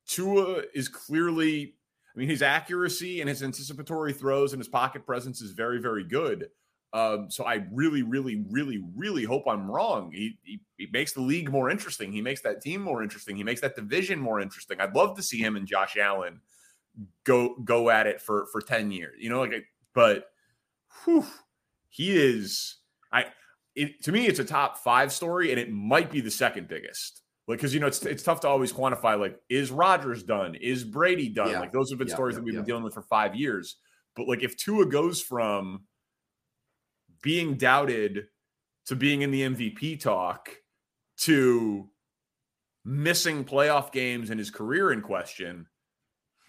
[0.07, 1.75] Tua is clearly
[2.15, 6.05] I mean his accuracy and his anticipatory throws and his pocket presence is very very
[6.05, 6.47] good.
[6.95, 10.13] Um, so I really, really, really, really hope I'm wrong.
[10.13, 12.09] He, he, he makes the league more interesting.
[12.09, 13.35] He makes that team more interesting.
[13.35, 14.79] He makes that division more interesting.
[14.79, 16.39] I'd love to see him and Josh Allen
[17.25, 19.17] go go at it for for ten years.
[19.19, 20.29] You know, like but
[21.03, 21.25] whew,
[21.89, 22.77] he is.
[23.11, 23.25] I
[23.75, 27.23] it, to me, it's a top five story, and it might be the second biggest.
[27.45, 29.19] Like, because you know, it's it's tough to always quantify.
[29.19, 30.55] Like, is Rodgers done?
[30.55, 31.49] Is Brady done?
[31.49, 31.59] Yeah.
[31.59, 33.75] Like, those have been yeah, stories yeah, that we've been dealing with for five years.
[34.15, 35.81] But like, if Tua goes from
[37.21, 38.27] being doubted
[38.87, 40.49] to being in the MVP talk
[41.17, 41.89] to
[42.83, 45.67] missing playoff games and his career in question,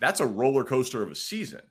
[0.00, 1.62] that's a roller coaster of a season.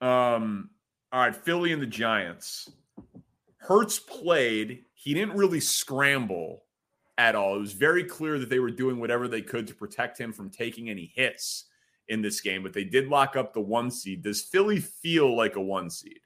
[0.00, 0.70] Um,
[1.12, 2.70] all right, Philly and the Giants.
[3.58, 4.84] Hurts played.
[4.94, 6.64] He didn't really scramble
[7.18, 7.56] at all.
[7.56, 10.50] It was very clear that they were doing whatever they could to protect him from
[10.50, 11.64] taking any hits
[12.08, 14.22] in this game, but they did lock up the one seed.
[14.22, 16.20] Does Philly feel like a one seed?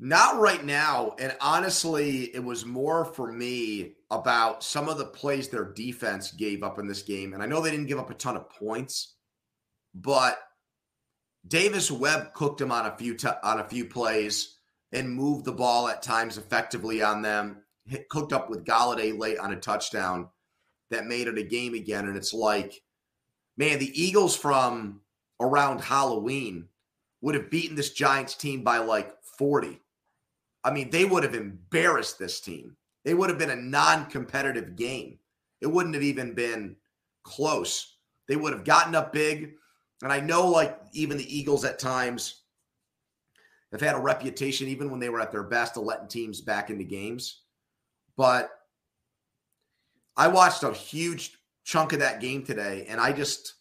[0.00, 1.16] Not right now.
[1.18, 6.62] And honestly, it was more for me about some of the plays their defense gave
[6.62, 7.34] up in this game.
[7.34, 9.14] And I know they didn't give up a ton of points,
[9.94, 10.38] but
[11.46, 14.56] Davis Webb cooked him on a few t- on a few plays
[14.92, 17.62] and moved the ball at times effectively on them.
[17.84, 20.28] Hit, cooked up with Golladay late on a touchdown
[20.90, 22.06] that made it a game again.
[22.06, 22.82] And it's like,
[23.56, 25.00] man, the Eagles from
[25.40, 26.68] around Halloween
[27.20, 29.80] would have beaten this Giants team by like 40.
[30.64, 32.76] I mean, they would have embarrassed this team.
[33.04, 35.18] They would have been a non competitive game.
[35.60, 36.76] It wouldn't have even been
[37.22, 37.96] close.
[38.28, 39.54] They would have gotten up big.
[40.02, 42.42] And I know, like, even the Eagles at times
[43.72, 46.70] have had a reputation, even when they were at their best, of letting teams back
[46.70, 47.42] into games.
[48.16, 48.50] But
[50.16, 53.54] I watched a huge chunk of that game today, and I just,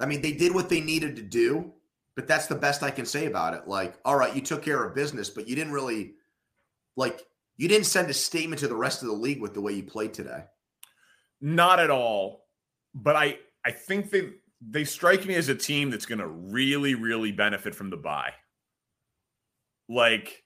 [0.00, 1.72] I mean, they did what they needed to do,
[2.16, 3.68] but that's the best I can say about it.
[3.68, 6.14] Like, all right, you took care of business, but you didn't really,
[6.96, 7.20] like,
[7.58, 9.82] you didn't send a statement to the rest of the league with the way you
[9.82, 10.44] played today.
[11.40, 12.46] Not at all.
[12.94, 14.30] But I, I think they
[14.66, 18.32] they strike me as a team that's going to really, really benefit from the buy.
[19.88, 20.42] Like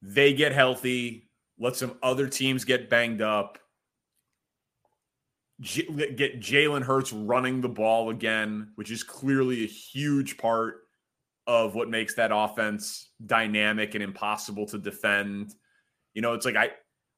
[0.00, 1.28] they get healthy,
[1.58, 3.58] let some other teams get banged up,
[5.60, 10.86] J- get Jalen Hurts running the ball again, which is clearly a huge part
[11.46, 15.54] of what makes that offense dynamic and impossible to defend.
[16.14, 16.70] You know, it's like I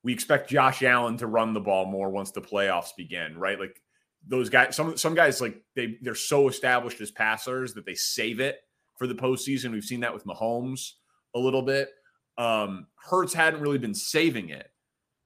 [0.05, 3.59] we expect Josh Allen to run the ball more once the playoffs begin, right?
[3.59, 3.81] Like
[4.27, 8.41] those guys, some some guys like they they're so established as passers that they save
[8.41, 8.61] it
[8.97, 9.73] for the postseason.
[9.73, 10.93] We've seen that with Mahomes
[11.35, 11.91] a little bit.
[12.37, 14.71] Um, Hurts hadn't really been saving it,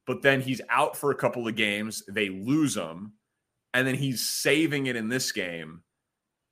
[0.07, 2.03] but then he's out for a couple of games.
[2.09, 3.12] They lose him,
[3.74, 5.82] and then he's saving it in this game.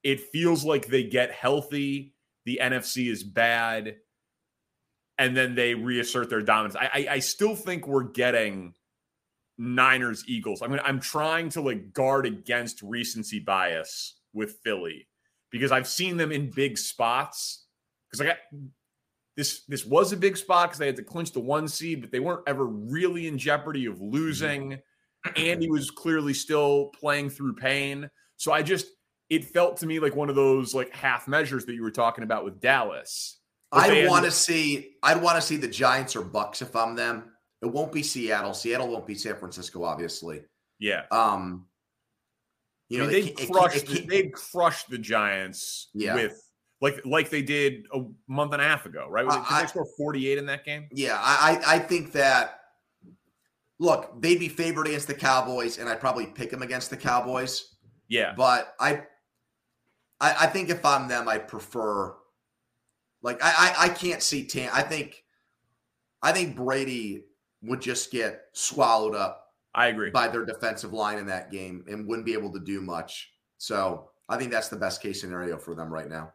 [0.03, 2.15] It feels like they get healthy.
[2.47, 3.97] The NFC is bad,
[5.19, 6.77] and then they reassert their dominance.
[6.77, 8.75] I, I, I still think we're getting
[9.59, 10.63] Niners Eagles.
[10.63, 15.07] I mean, I'm trying to like guard against recency bias with Philly
[15.51, 17.67] because I've seen them in big spots.
[18.11, 18.39] Because I got
[19.37, 22.11] this this was a big spot because they had to clinch the one seed, but
[22.11, 24.79] they weren't ever really in jeopardy of losing.
[25.37, 28.09] And he was clearly still playing through pain.
[28.37, 28.87] So I just
[29.29, 32.25] it felt to me like one of those like half measures that you were talking
[32.25, 33.39] about with Dallas.
[33.73, 37.31] I want to see I'd want to see the Giants or Bucks if I'm them
[37.63, 38.55] it won't be Seattle.
[38.55, 40.43] Seattle won't be San Francisco, obviously.
[40.79, 41.03] Yeah.
[41.11, 41.67] Um,
[42.89, 46.15] You know, I mean, they crushed the, they crushed the Giants yeah.
[46.15, 46.43] with
[46.81, 49.29] like like they did a month and a half ago, right?
[49.29, 50.89] Did I, they score 48 in that game?
[50.93, 52.61] Yeah, I I think that
[53.79, 57.75] look, they'd be favored against the Cowboys, and I'd probably pick them against the Cowboys.
[58.09, 58.35] Yeah.
[58.37, 59.03] But I
[60.21, 62.15] I, I think if I'm them, I prefer
[63.23, 65.25] like I, I I can't see Tam I think
[66.23, 67.25] I think Brady
[67.63, 70.11] would just get swallowed up I agree.
[70.11, 73.31] By their defensive line in that game and wouldn't be able to do much.
[73.59, 76.33] So I think that's the best case scenario for them right now.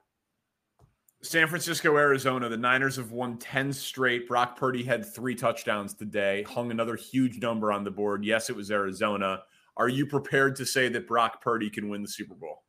[1.25, 2.47] San Francisco, Arizona.
[2.47, 4.27] The Niners have won 10 straight.
[4.27, 8.23] Brock Purdy had three touchdowns today, hung another huge number on the board.
[8.23, 9.41] Yes, it was Arizona.
[9.77, 12.63] Are you prepared to say that Brock Purdy can win the Super Bowl?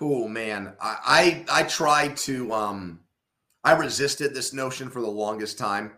[0.00, 3.00] Oh man, I I, I tried to um
[3.64, 5.92] I resisted this notion for the longest time.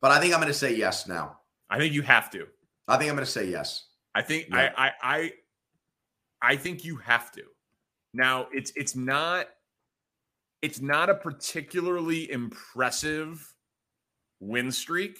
[0.00, 1.38] But I think I'm going to say yes now.
[1.70, 2.46] I think you have to.
[2.88, 3.86] I think I'm going to say yes.
[4.14, 4.72] I think yeah.
[4.76, 5.32] I, I I
[6.42, 7.42] I think you have to.
[8.14, 9.48] Now it's it's not
[10.60, 13.54] it's not a particularly impressive
[14.40, 15.18] win streak.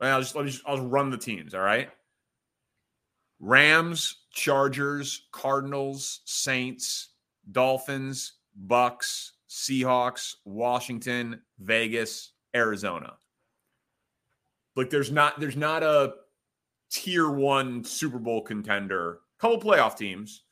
[0.00, 1.54] I'll just let me just, I'll run the teams.
[1.54, 1.88] All right.
[3.38, 7.10] Rams, Chargers, Cardinals, Saints,
[7.50, 13.14] Dolphins, Bucks, Seahawks, Washington, Vegas, Arizona.
[14.76, 16.14] Like there's not there's not a
[16.90, 19.20] tier one Super Bowl contender.
[19.38, 20.42] Couple playoff teams,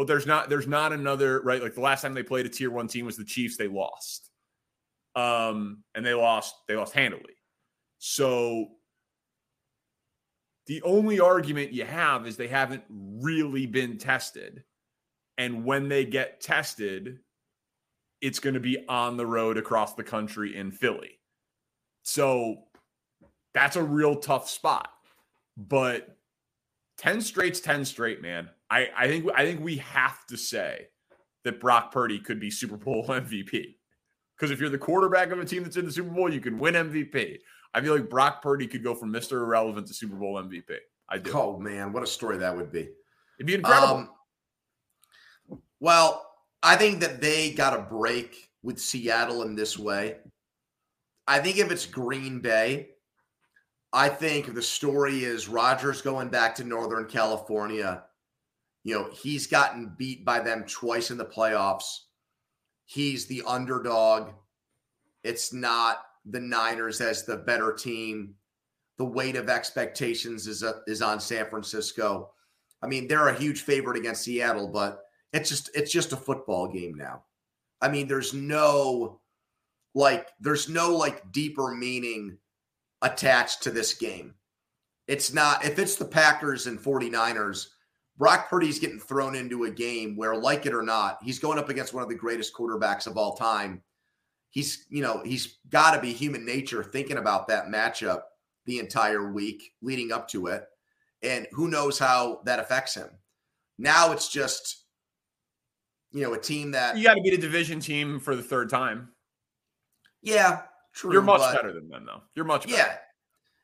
[0.00, 1.62] but there's not there's not another right.
[1.62, 3.58] Like the last time they played a tier one team was the Chiefs.
[3.58, 4.30] They lost,
[5.14, 7.34] um, and they lost they lost handily.
[7.98, 8.68] So
[10.68, 14.64] the only argument you have is they haven't really been tested,
[15.36, 17.18] and when they get tested,
[18.22, 21.18] it's going to be on the road across the country in Philly.
[22.04, 22.62] So
[23.52, 24.88] that's a real tough spot.
[25.58, 26.16] But
[26.96, 28.48] 10 straight's 10 straight, man.
[28.70, 30.86] I, I think I think we have to say
[31.44, 33.76] that Brock Purdy could be Super Bowl MVP.
[34.36, 36.58] Because if you're the quarterback of a team that's in the Super Bowl, you can
[36.58, 37.38] win MVP.
[37.74, 39.32] I feel like Brock Purdy could go from Mr.
[39.32, 40.76] Irrelevant to Super Bowl MVP.
[41.08, 41.32] I do.
[41.34, 42.88] Oh man, what a story that would be.
[43.38, 43.96] It'd be incredible.
[43.96, 44.10] Um,
[45.80, 46.26] well,
[46.62, 50.16] I think that they got a break with Seattle in this way.
[51.26, 52.90] I think if it's Green Bay,
[53.92, 58.04] I think the story is Rodgers going back to Northern California.
[58.84, 61.98] You know, he's gotten beat by them twice in the playoffs.
[62.86, 64.30] He's the underdog.
[65.22, 68.34] It's not the Niners as the better team.
[68.96, 72.30] The weight of expectations is uh, is on San Francisco.
[72.82, 75.02] I mean, they're a huge favorite against Seattle, but
[75.32, 77.24] it's just it's just a football game now.
[77.80, 79.20] I mean, there's no
[79.94, 82.38] like there's no like deeper meaning
[83.02, 84.34] attached to this game.
[85.06, 87.66] It's not, if it's the Packers and 49ers,
[88.20, 91.70] Brock Purdy's getting thrown into a game where, like it or not, he's going up
[91.70, 93.82] against one of the greatest quarterbacks of all time.
[94.50, 98.20] He's, you know, he's got to be human nature thinking about that matchup
[98.66, 100.64] the entire week leading up to it.
[101.22, 103.08] And who knows how that affects him.
[103.78, 104.84] Now it's just,
[106.12, 108.68] you know, a team that you got to beat a division team for the third
[108.68, 109.08] time.
[110.22, 110.62] Yeah,
[110.92, 112.22] True, You're much better than them, though.
[112.34, 112.76] You're much better.
[112.76, 112.96] Yeah,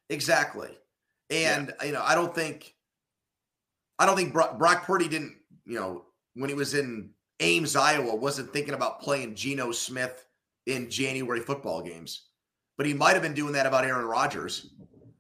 [0.09, 0.71] exactly.
[1.29, 1.87] And yeah.
[1.87, 2.76] you know, I don't think,
[3.99, 8.15] I don't think Brock, Brock Purdy didn't, you know, when he was in Ames, Iowa,
[8.15, 10.27] wasn't thinking about playing Geno Smith
[10.67, 12.29] in January football games,
[12.77, 14.71] but he might have been doing that about Aaron Rodgers.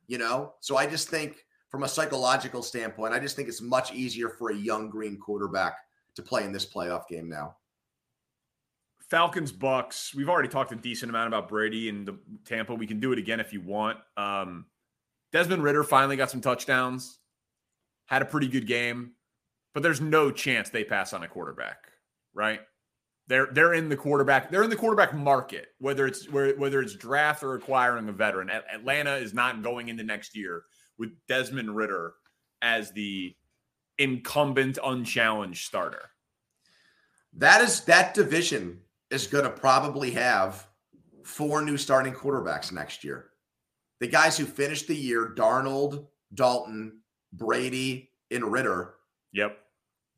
[0.08, 3.92] You know, so I just think from a psychological standpoint, I just think it's much
[3.92, 5.78] easier for a young green quarterback
[6.14, 7.56] to play in this playoff game now.
[9.10, 10.14] Falcons Bucks.
[10.14, 12.74] We've already talked a decent amount about Brady and the Tampa.
[12.74, 13.98] We can do it again if you want.
[14.16, 14.66] Um,
[15.32, 17.18] Desmond Ridder finally got some touchdowns.
[18.06, 19.12] Had a pretty good game,
[19.74, 21.78] but there's no chance they pass on a quarterback,
[22.34, 22.60] right?
[23.28, 24.50] They're they're in the quarterback.
[24.50, 28.50] They're in the quarterback market, whether it's whether it's draft or acquiring a veteran.
[28.50, 30.62] Atlanta is not going into next year
[30.98, 32.14] with Desmond Ridder
[32.62, 33.34] as the
[33.98, 36.10] incumbent, unchallenged starter.
[37.34, 38.80] That is that division
[39.10, 40.66] is going to probably have
[41.24, 43.30] four new starting quarterbacks next year.
[44.00, 47.00] The guys who finished the year, Darnold, Dalton,
[47.36, 48.94] Brady, and Ridder.
[49.32, 49.58] Yep.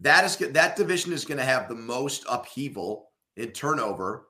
[0.01, 4.29] That is that division is going to have the most upheaval in turnover.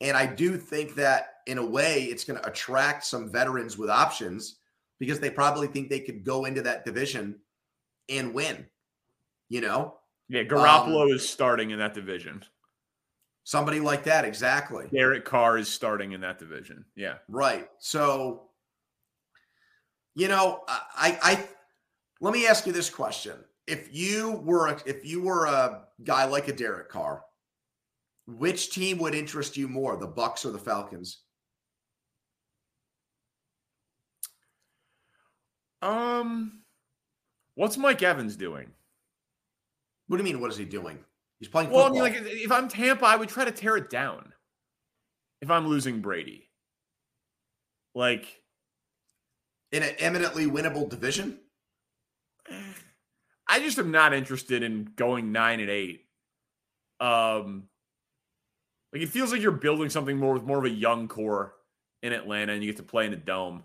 [0.00, 3.90] And I do think that in a way it's going to attract some veterans with
[3.90, 4.56] options
[4.98, 7.40] because they probably think they could go into that division
[8.08, 8.66] and win.
[9.48, 9.96] You know?
[10.28, 12.42] Yeah, Garoppolo um, is starting in that division.
[13.44, 14.86] Somebody like that, exactly.
[14.92, 16.84] Derek Carr is starting in that division.
[16.96, 17.16] Yeah.
[17.28, 17.68] Right.
[17.78, 18.48] So,
[20.14, 21.48] you know, I I
[22.20, 23.34] Let me ask you this question:
[23.66, 27.22] If you were a, if you were a guy like a Derek Carr,
[28.26, 31.22] which team would interest you more, the Bucks or the Falcons?
[35.82, 36.62] Um,
[37.56, 38.70] what's Mike Evans doing?
[40.06, 40.40] What do you mean?
[40.40, 40.98] What is he doing?
[41.40, 41.70] He's playing.
[41.70, 42.02] Well, football.
[42.02, 44.32] I mean, like if I'm Tampa, I would try to tear it down.
[45.42, 46.48] If I'm losing Brady,
[47.94, 48.40] like
[49.72, 51.38] in an eminently winnable division.
[53.54, 56.06] I just am not interested in going nine and eight.
[56.98, 57.68] Um,
[58.92, 61.54] like it feels like you're building something more with more of a young core
[62.02, 63.62] in Atlanta, and you get to play in a dome.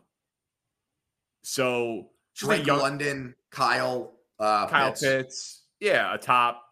[1.44, 5.02] So Drake young, London, Kyle, uh, Kyle Pitts.
[5.02, 6.64] Pitts, yeah, a top.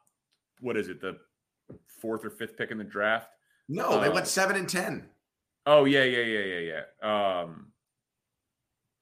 [0.59, 1.01] What is it?
[1.01, 1.17] The
[1.99, 3.29] fourth or fifth pick in the draft.
[3.67, 5.09] No, they Uh, went seven and ten.
[5.65, 7.41] Oh yeah, yeah, yeah, yeah, yeah.
[7.41, 7.71] Um,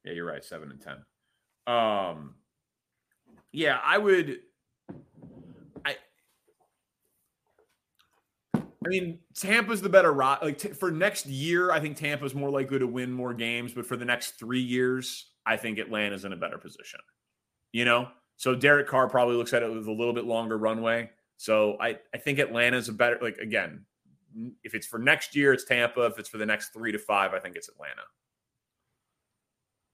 [0.05, 1.05] yeah, you're right, seven and ten.
[1.67, 2.35] Um,
[3.55, 4.39] yeah, I would.
[5.85, 5.95] I.
[8.53, 10.41] I mean, Tampa's the better rock.
[10.41, 13.71] Like t- for next year, I think Tampa's more likely to win more games.
[13.73, 16.99] But for the next three years, I think Atlanta's in a better position.
[17.71, 21.09] You know, so Derek Carr probably looks at it with a little bit longer runway.
[21.37, 23.17] So I, I think Atlanta's a better.
[23.21, 23.85] Like again,
[24.63, 26.01] if it's for next year, it's Tampa.
[26.07, 28.01] If it's for the next three to five, I think it's Atlanta.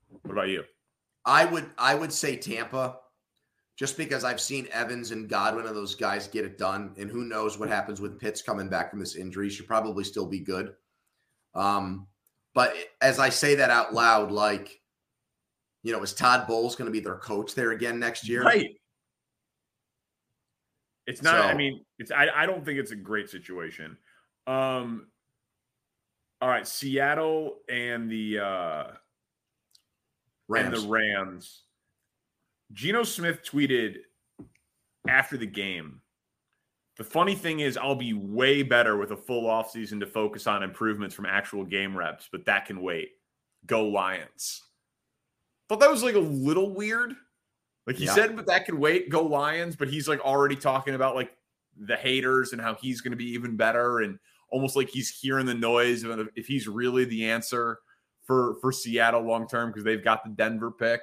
[0.09, 0.63] What about you?
[1.25, 2.97] I would I would say Tampa,
[3.81, 7.23] just because I've seen Evans and Godwin and those guys get it done, and who
[7.23, 9.49] knows what happens with Pitts coming back from this injury?
[9.49, 10.75] Should probably still be good.
[11.55, 12.05] Um,
[12.53, 14.79] but as I say that out loud, like,
[15.81, 18.43] you know, is Todd Bowles going to be their coach there again next year?
[18.43, 18.69] Right.
[21.07, 21.45] It's not.
[21.45, 22.11] I mean, it's.
[22.11, 23.97] I, I don't think it's a great situation.
[24.45, 25.07] Um.
[26.39, 28.83] All right, Seattle and the uh
[30.47, 30.77] Rams.
[30.77, 31.63] and the Rams.
[32.73, 33.97] Geno Smith tweeted
[35.07, 36.01] after the game.
[36.97, 40.61] The funny thing is, I'll be way better with a full offseason to focus on
[40.61, 43.11] improvements from actual game reps, but that can wait.
[43.65, 44.61] Go Lions.
[45.69, 47.15] Thought that was like a little weird.
[47.87, 48.13] Like he Yeah.
[48.13, 49.09] said, but that can wait.
[49.09, 49.75] Go Lions.
[49.75, 51.35] But he's like already talking about like
[51.77, 54.19] the haters and how he's going to be even better and
[54.49, 57.79] almost like he's hearing the noise of if he's really the answer
[58.25, 61.01] for for Seattle long term because they've got the Denver pick.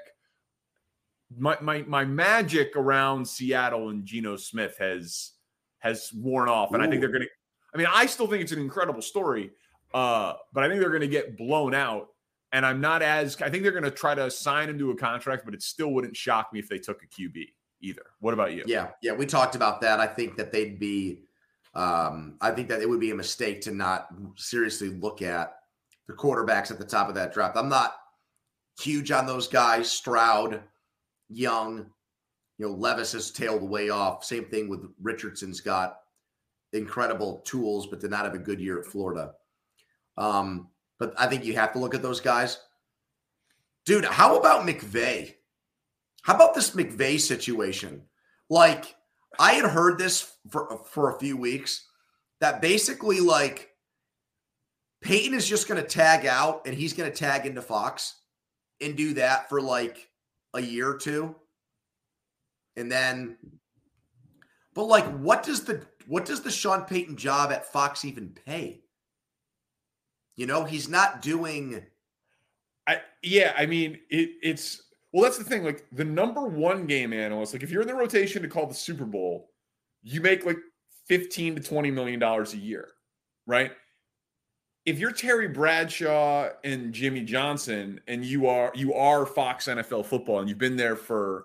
[1.37, 5.33] My my my magic around Seattle and Geno Smith has
[5.79, 7.29] has worn off, and I think they're going to.
[7.75, 9.51] I mean, I still think it's an incredible story,
[9.93, 12.09] uh, but I think they're going to get blown out.
[12.51, 13.41] And I'm not as.
[13.43, 15.93] I think they're going to try to sign him to a contract, but it still
[15.93, 17.49] wouldn't shock me if they took a QB
[17.81, 18.03] either.
[18.21, 18.65] What about you?
[18.67, 20.01] Yeah, yeah, we talked about that.
[20.01, 21.25] I think that they'd be,
[21.75, 25.57] um, I think that it would be a mistake to not seriously look at
[26.07, 27.57] the quarterbacks at the top of that draft.
[27.57, 27.95] I'm not
[28.81, 29.91] huge on those guys.
[29.91, 30.63] Stroud,
[31.29, 31.87] Young,
[32.59, 34.25] you know, Levis has tailed way off.
[34.25, 35.99] Same thing with Richardson's got
[36.73, 39.33] incredible tools, but did not have a good year at Florida.
[40.17, 40.69] Um,
[40.99, 42.59] but I think you have to look at those guys.
[43.87, 45.35] Dude, how about McVay?
[46.23, 48.03] How about this McVay situation?
[48.51, 48.97] Like,
[49.39, 51.87] I had heard this for for a few weeks
[52.41, 53.71] that basically like
[55.01, 58.17] Peyton is just going to tag out and he's going to tag into Fox
[58.81, 60.08] and do that for like
[60.55, 61.35] a year or two.
[62.77, 63.37] And then
[64.75, 68.83] but like what does the what does the Sean Payton job at Fox even pay?
[70.37, 71.85] You know, he's not doing
[72.87, 74.83] I yeah, I mean it, it's
[75.13, 75.65] well that's the thing.
[75.65, 78.75] Like the number one game analyst, like if you're in the rotation to call the
[78.75, 79.51] Super Bowl,
[80.03, 80.59] you make like
[81.09, 82.89] 15 to 20 million dollars a year,
[83.47, 83.73] right?
[84.89, 90.41] If you're Terry Bradshaw and Jimmy Johnson and you are you are Fox NFL football
[90.41, 91.45] and you've been there for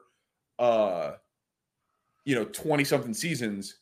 [0.60, 1.12] uh
[2.24, 3.80] you know 20 something seasons,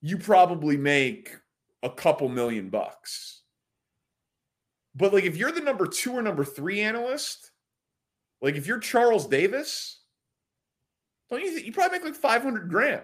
[0.00, 1.34] you probably make
[1.82, 3.42] a couple million bucks.
[4.94, 7.50] But like if you're the number two or number three analyst,
[8.40, 10.02] like if you're Charles Davis,
[11.30, 13.02] don't you you probably make like 500 grand?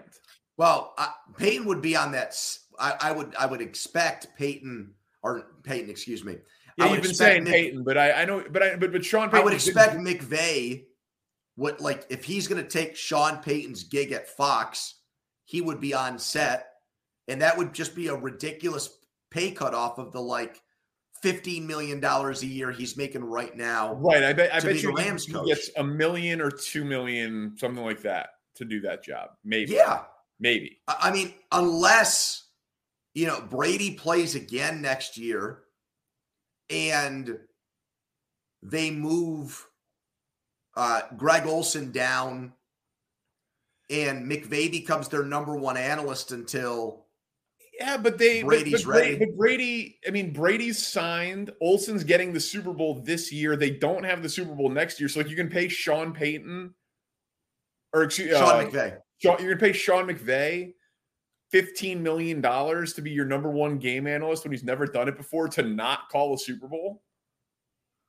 [0.57, 2.37] Well, I, Peyton would be on that.
[2.79, 4.95] I, I would I would expect Peyton
[5.27, 6.37] or Peyton, excuse me.
[6.79, 9.05] Yeah, I you've been saying Nick- Peyton, but I, I know, but I, but but
[9.05, 9.41] Sean Payton.
[9.41, 10.85] I would expect McVay.
[11.57, 14.95] What like if he's going to take Sean Payton's gig at Fox,
[15.45, 16.69] he would be on set,
[17.29, 18.91] and that would just be a ridiculous
[19.31, 20.61] pay cut off of the like
[21.23, 23.95] fifteen million dollars a year he's making right now.
[23.95, 24.23] right.
[24.23, 25.47] I bet I bet be you Rams he coach.
[25.47, 29.31] gets a million or two million, something like that, to do that job.
[29.43, 29.73] Maybe.
[29.73, 30.03] Yeah,
[30.39, 30.81] Maybe.
[30.87, 32.46] I I mean, unless
[33.17, 35.63] you know Brady plays again next year,
[36.69, 37.39] and
[38.63, 39.67] they move
[40.77, 42.53] uh, Greg Olsen down
[43.89, 47.07] and McVay becomes their number one analyst until
[47.81, 49.19] yeah, but they Brady's but, but ready.
[49.19, 51.53] But Brady, I mean, Brady's signed.
[51.63, 53.57] Olsen's getting the Super Bowl this year.
[53.57, 56.75] They don't have the Super Bowl next year, so like you can pay Sean Payton
[57.95, 58.99] or excuse Sean uh, McVay.
[59.23, 60.75] Sean, you're gonna pay Sean McVay
[61.51, 65.17] fifteen million dollars to be your number one game analyst when he's never done it
[65.17, 67.03] before to not call a Super Bowl.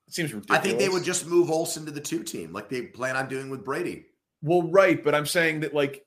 [0.07, 0.59] It seems ridiculous.
[0.59, 3.27] I think they would just move Olsen to the two team like they plan on
[3.27, 4.05] doing with Brady.
[4.41, 6.05] Well, right, but I'm saying that like,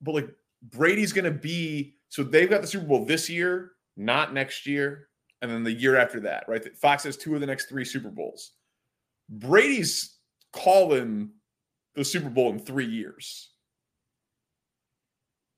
[0.00, 0.28] but like
[0.62, 5.08] Brady's gonna be so they've got the Super Bowl this year, not next year,
[5.42, 6.76] and then the year after that, right?
[6.76, 8.52] Fox has two of the next three Super Bowls.
[9.28, 10.18] Brady's
[10.52, 11.30] calling
[11.94, 13.49] the Super Bowl in three years.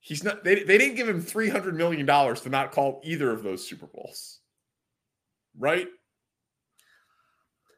[0.04, 0.42] He's not.
[0.42, 3.64] They, they didn't give him three hundred million dollars to not call either of those
[3.64, 4.40] Super Bowls,
[5.56, 5.86] right?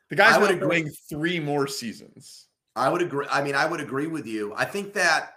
[0.08, 0.66] The guy's would agree.
[0.66, 2.46] playing three more seasons.
[2.74, 3.26] I would agree.
[3.30, 4.54] I mean, I would agree with you.
[4.56, 5.34] I think that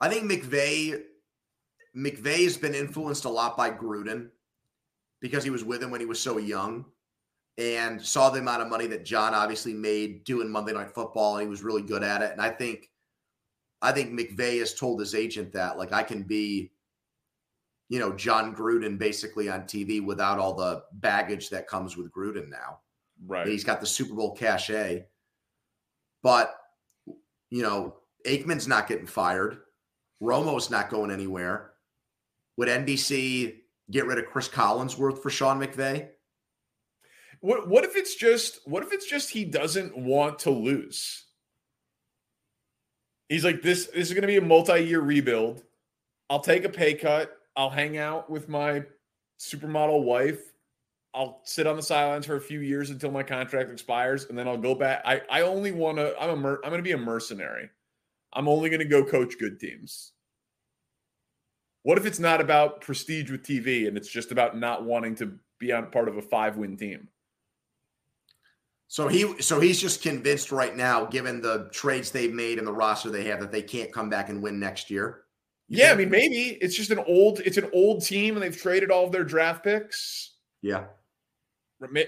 [0.00, 1.02] I think McVay
[1.96, 4.28] McVay has been influenced a lot by Gruden
[5.20, 6.84] because he was with him when he was so young
[7.58, 11.42] and saw the amount of money that Jon obviously made doing Monday Night Football, and
[11.42, 12.30] he was really good at it.
[12.30, 12.88] And I think
[13.82, 16.72] I think McVay has told his agent that like I can be,
[17.88, 22.48] you know, Jon Gruden basically on TV without all the baggage that comes with Gruden
[22.48, 22.80] now.
[23.26, 23.46] Right.
[23.46, 25.06] He's got the Super Bowl cachet.
[26.22, 26.54] But,
[27.50, 29.58] you know, Aikman's not getting fired.
[30.20, 31.72] Romo's not going anywhere.
[32.56, 33.56] Would NBC
[33.90, 36.08] get rid of Chris Collinsworth for Sean McVay?
[37.40, 41.24] What what if it's just what if it's just he doesn't want to lose?
[43.30, 45.62] He's like this this is going to be a multi-year rebuild.
[46.28, 47.30] I'll take a pay cut.
[47.56, 48.82] I'll hang out with my
[49.38, 50.40] supermodel wife.
[51.14, 54.48] I'll sit on the sidelines for a few years until my contract expires and then
[54.48, 55.02] I'll go back.
[55.04, 57.70] I I only want to I'm a I'm going to be a mercenary.
[58.32, 60.12] I'm only going to go coach good teams.
[61.84, 65.38] What if it's not about prestige with TV and it's just about not wanting to
[65.60, 67.08] be on part of a five-win team?
[68.92, 72.72] So he so he's just convinced right now, given the trades they've made and the
[72.72, 75.22] roster they have, that they can't come back and win next year.
[75.68, 78.56] You Yeah, I mean maybe it's just an old it's an old team and they've
[78.56, 80.86] traded all of their draft picks, Yeah.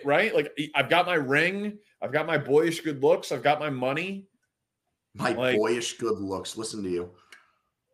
[0.05, 0.35] right?
[0.35, 4.27] Like I've got my ring, I've got my boyish good looks, I've got my money.
[5.15, 6.57] My Like- boyish good looks.
[6.57, 7.13] Listen to you.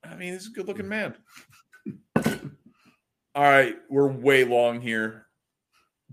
[0.03, 1.15] I mean, he's a good looking man.
[2.25, 5.27] all right, we're way long here.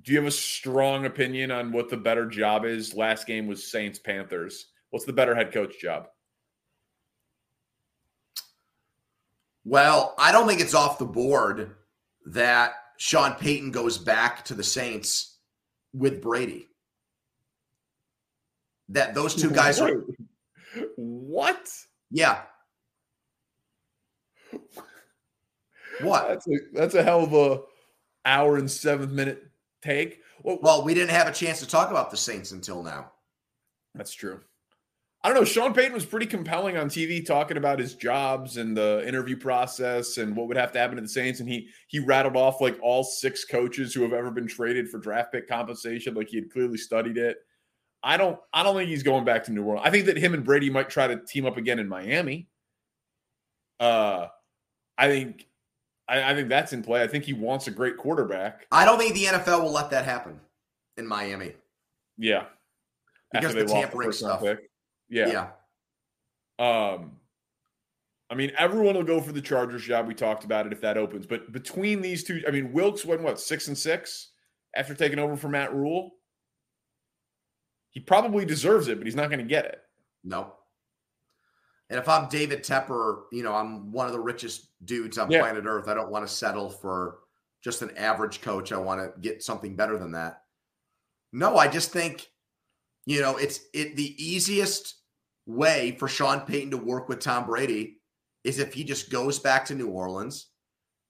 [0.06, 2.93] Do you have a strong opinion on what the better job is?
[2.93, 4.68] Last game was Saints Panthers.
[4.91, 6.08] What's the better head coach job?
[9.64, 11.76] Well, I don't think it's off the board
[12.28, 15.39] that Sean Payton goes back to the Saints
[15.91, 16.68] with Brady.
[18.89, 20.03] That those two guys are
[20.97, 21.68] What?
[22.12, 22.41] yeah.
[26.01, 26.28] What?
[26.28, 27.62] That's a that's a hell of a
[28.24, 29.41] hour and seventh minute
[29.86, 30.21] take.
[30.43, 33.11] Well, Well, we didn't have a chance to talk about the Saints until now.
[33.93, 34.41] that's true.
[35.23, 35.45] I don't know.
[35.45, 40.17] Sean Payton was pretty compelling on TV, talking about his jobs and the interview process
[40.19, 41.39] and what would have to happen to the Saints.
[41.39, 44.99] And he he rattled off like all six coaches who have ever been traded for
[44.99, 47.38] draft pick compensation, like he had clearly studied it.
[48.03, 49.88] I don't I don't think he's going back to New Orleans.
[49.88, 52.47] I think that him and Brady might try to team up again in Miami.
[53.79, 54.27] Uh,
[54.95, 55.47] I think
[56.08, 57.01] I, I think that's in play.
[57.01, 58.68] I think he wants a great quarterback.
[58.72, 60.39] I don't think the NFL will let that happen
[60.97, 61.54] in Miami.
[62.17, 62.46] Yeah.
[63.32, 64.42] Because the tampering round stuff.
[64.42, 64.70] pick.
[65.09, 65.50] Yeah.
[66.59, 66.93] yeah.
[66.93, 67.12] Um,
[68.29, 70.08] I mean, everyone will go for the Chargers job.
[70.08, 71.25] We talked about it if that opens.
[71.25, 74.32] But between these two, I mean, Wilks went what six and six
[74.75, 76.12] after taking over for Matt Rhule.
[77.89, 79.79] He probably deserves it, but he's not going to get it.
[80.24, 80.54] No.
[81.89, 85.41] And if I'm David Tepper, you know, I'm one of the richest dudes on Yeah.
[85.41, 85.87] planet Earth.
[85.87, 87.20] I don't want to settle for
[87.63, 88.71] just an average coach.
[88.71, 90.41] I want to get something better than that.
[91.32, 92.28] No, I just think,
[93.05, 94.95] you know, it's it the easiest
[95.45, 98.01] way for Sean Payton to work with Tom Brady
[98.43, 100.47] is if he just goes back to New Orleans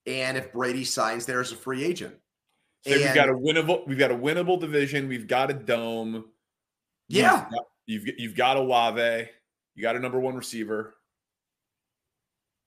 [0.06, 2.14] and if Brady signs there as a free agent.
[2.86, 5.08] So we've got a winnable, we've got a winnable division.
[5.08, 6.26] We've got a dome.
[7.08, 7.32] Yeah.
[7.32, 9.28] You've got, you've, you've got Olave.
[9.76, 10.94] You got a number one receiver.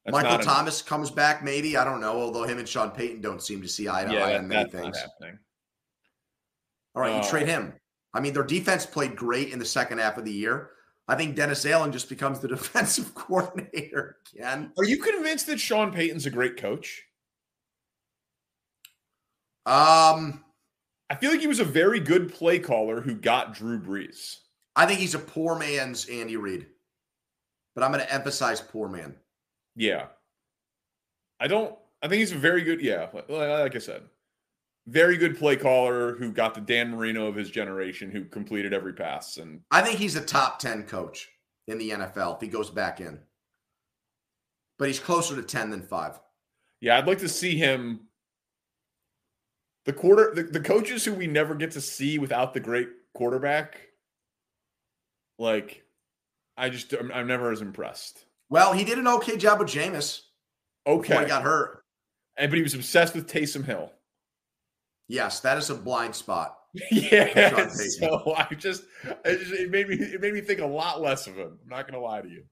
[0.06, 0.56] That's Michael not enough.
[0.56, 1.76] Thomas comes back, maybe.
[1.76, 2.22] I don't know.
[2.22, 4.48] Although him and Sean Payton don't seem to see eye to Yeah, eye that, on
[4.48, 4.98] many things.
[6.95, 7.73] All right, you Uh, trade him.
[8.14, 10.72] I mean, their defense played great in the second half of the year.
[11.07, 14.72] I think Dennis Allen just becomes the defensive coordinator again.
[14.77, 17.03] Are you convinced that Sean Payton's a great coach?
[19.65, 20.44] Um,
[21.10, 24.38] I feel like he was a very good play caller who got Drew Brees.
[24.76, 26.68] I think he's a poor man's Andy Reid,
[27.80, 29.15] but I'm going to emphasize poor man.
[29.73, 30.07] Yeah.
[31.39, 31.73] I don't.
[32.03, 32.81] I think he's a very good.
[32.81, 34.01] Yeah, like I said,
[34.85, 38.91] very good play caller who got the Dan Marino of his generation, who completed every
[38.91, 39.38] pass.
[39.38, 41.30] And I think he's a top ten coach
[41.68, 43.18] in the NFL if he goes back in.
[44.77, 46.19] But he's closer to ten than five.
[46.81, 48.01] Yeah, I'd like to see him.
[49.85, 53.77] The quarter, the, the coaches who we never get to see without the great quarterback,
[55.38, 55.85] like,
[56.60, 58.26] I just I'm, I'm never as impressed.
[58.49, 60.22] Well, he did an okay job with Jameis.
[60.86, 61.84] Okay, he got hurt,
[62.38, 63.91] and but he was obsessed with Taysom Hill.
[65.07, 66.56] Yes, that is a blind spot.
[66.91, 68.84] yeah, so I just,
[69.26, 71.57] just, it made me it made me think a lot less of him.
[71.64, 72.44] I'm not going to lie to you.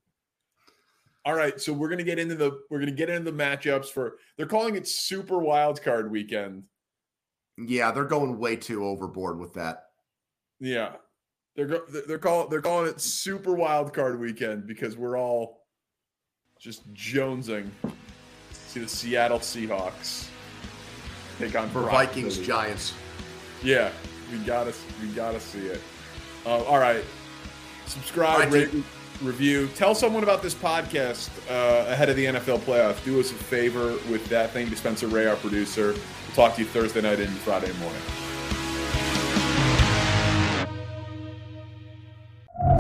[1.24, 4.16] All right, so we're gonna get into the we're gonna get into the matchups for
[4.38, 6.64] they're calling it Super Wild Card Weekend.
[7.58, 9.88] Yeah, they're going way too overboard with that.
[10.62, 10.94] Yeah,
[11.58, 15.66] they're they're calling they're calling it Super Wild Card Weekend because we're all
[16.60, 17.70] just jonesing.
[17.84, 17.92] To
[18.54, 20.28] see the Seattle Seahawks
[21.40, 22.94] take on Vikings Giants.
[23.64, 23.92] Yeah,
[24.32, 25.82] we gotta we gotta see it.
[26.46, 27.04] Uh, all right,
[27.88, 28.70] subscribe, rate,
[29.24, 29.68] review.
[29.76, 33.04] Tell someone about this podcast uh, ahead of the NFL playoffs.
[33.04, 34.74] Do us a favor with that thing.
[34.76, 35.94] Spencer Ray, our producer.
[35.94, 38.02] We'll talk to you Thursday night and Friday morning.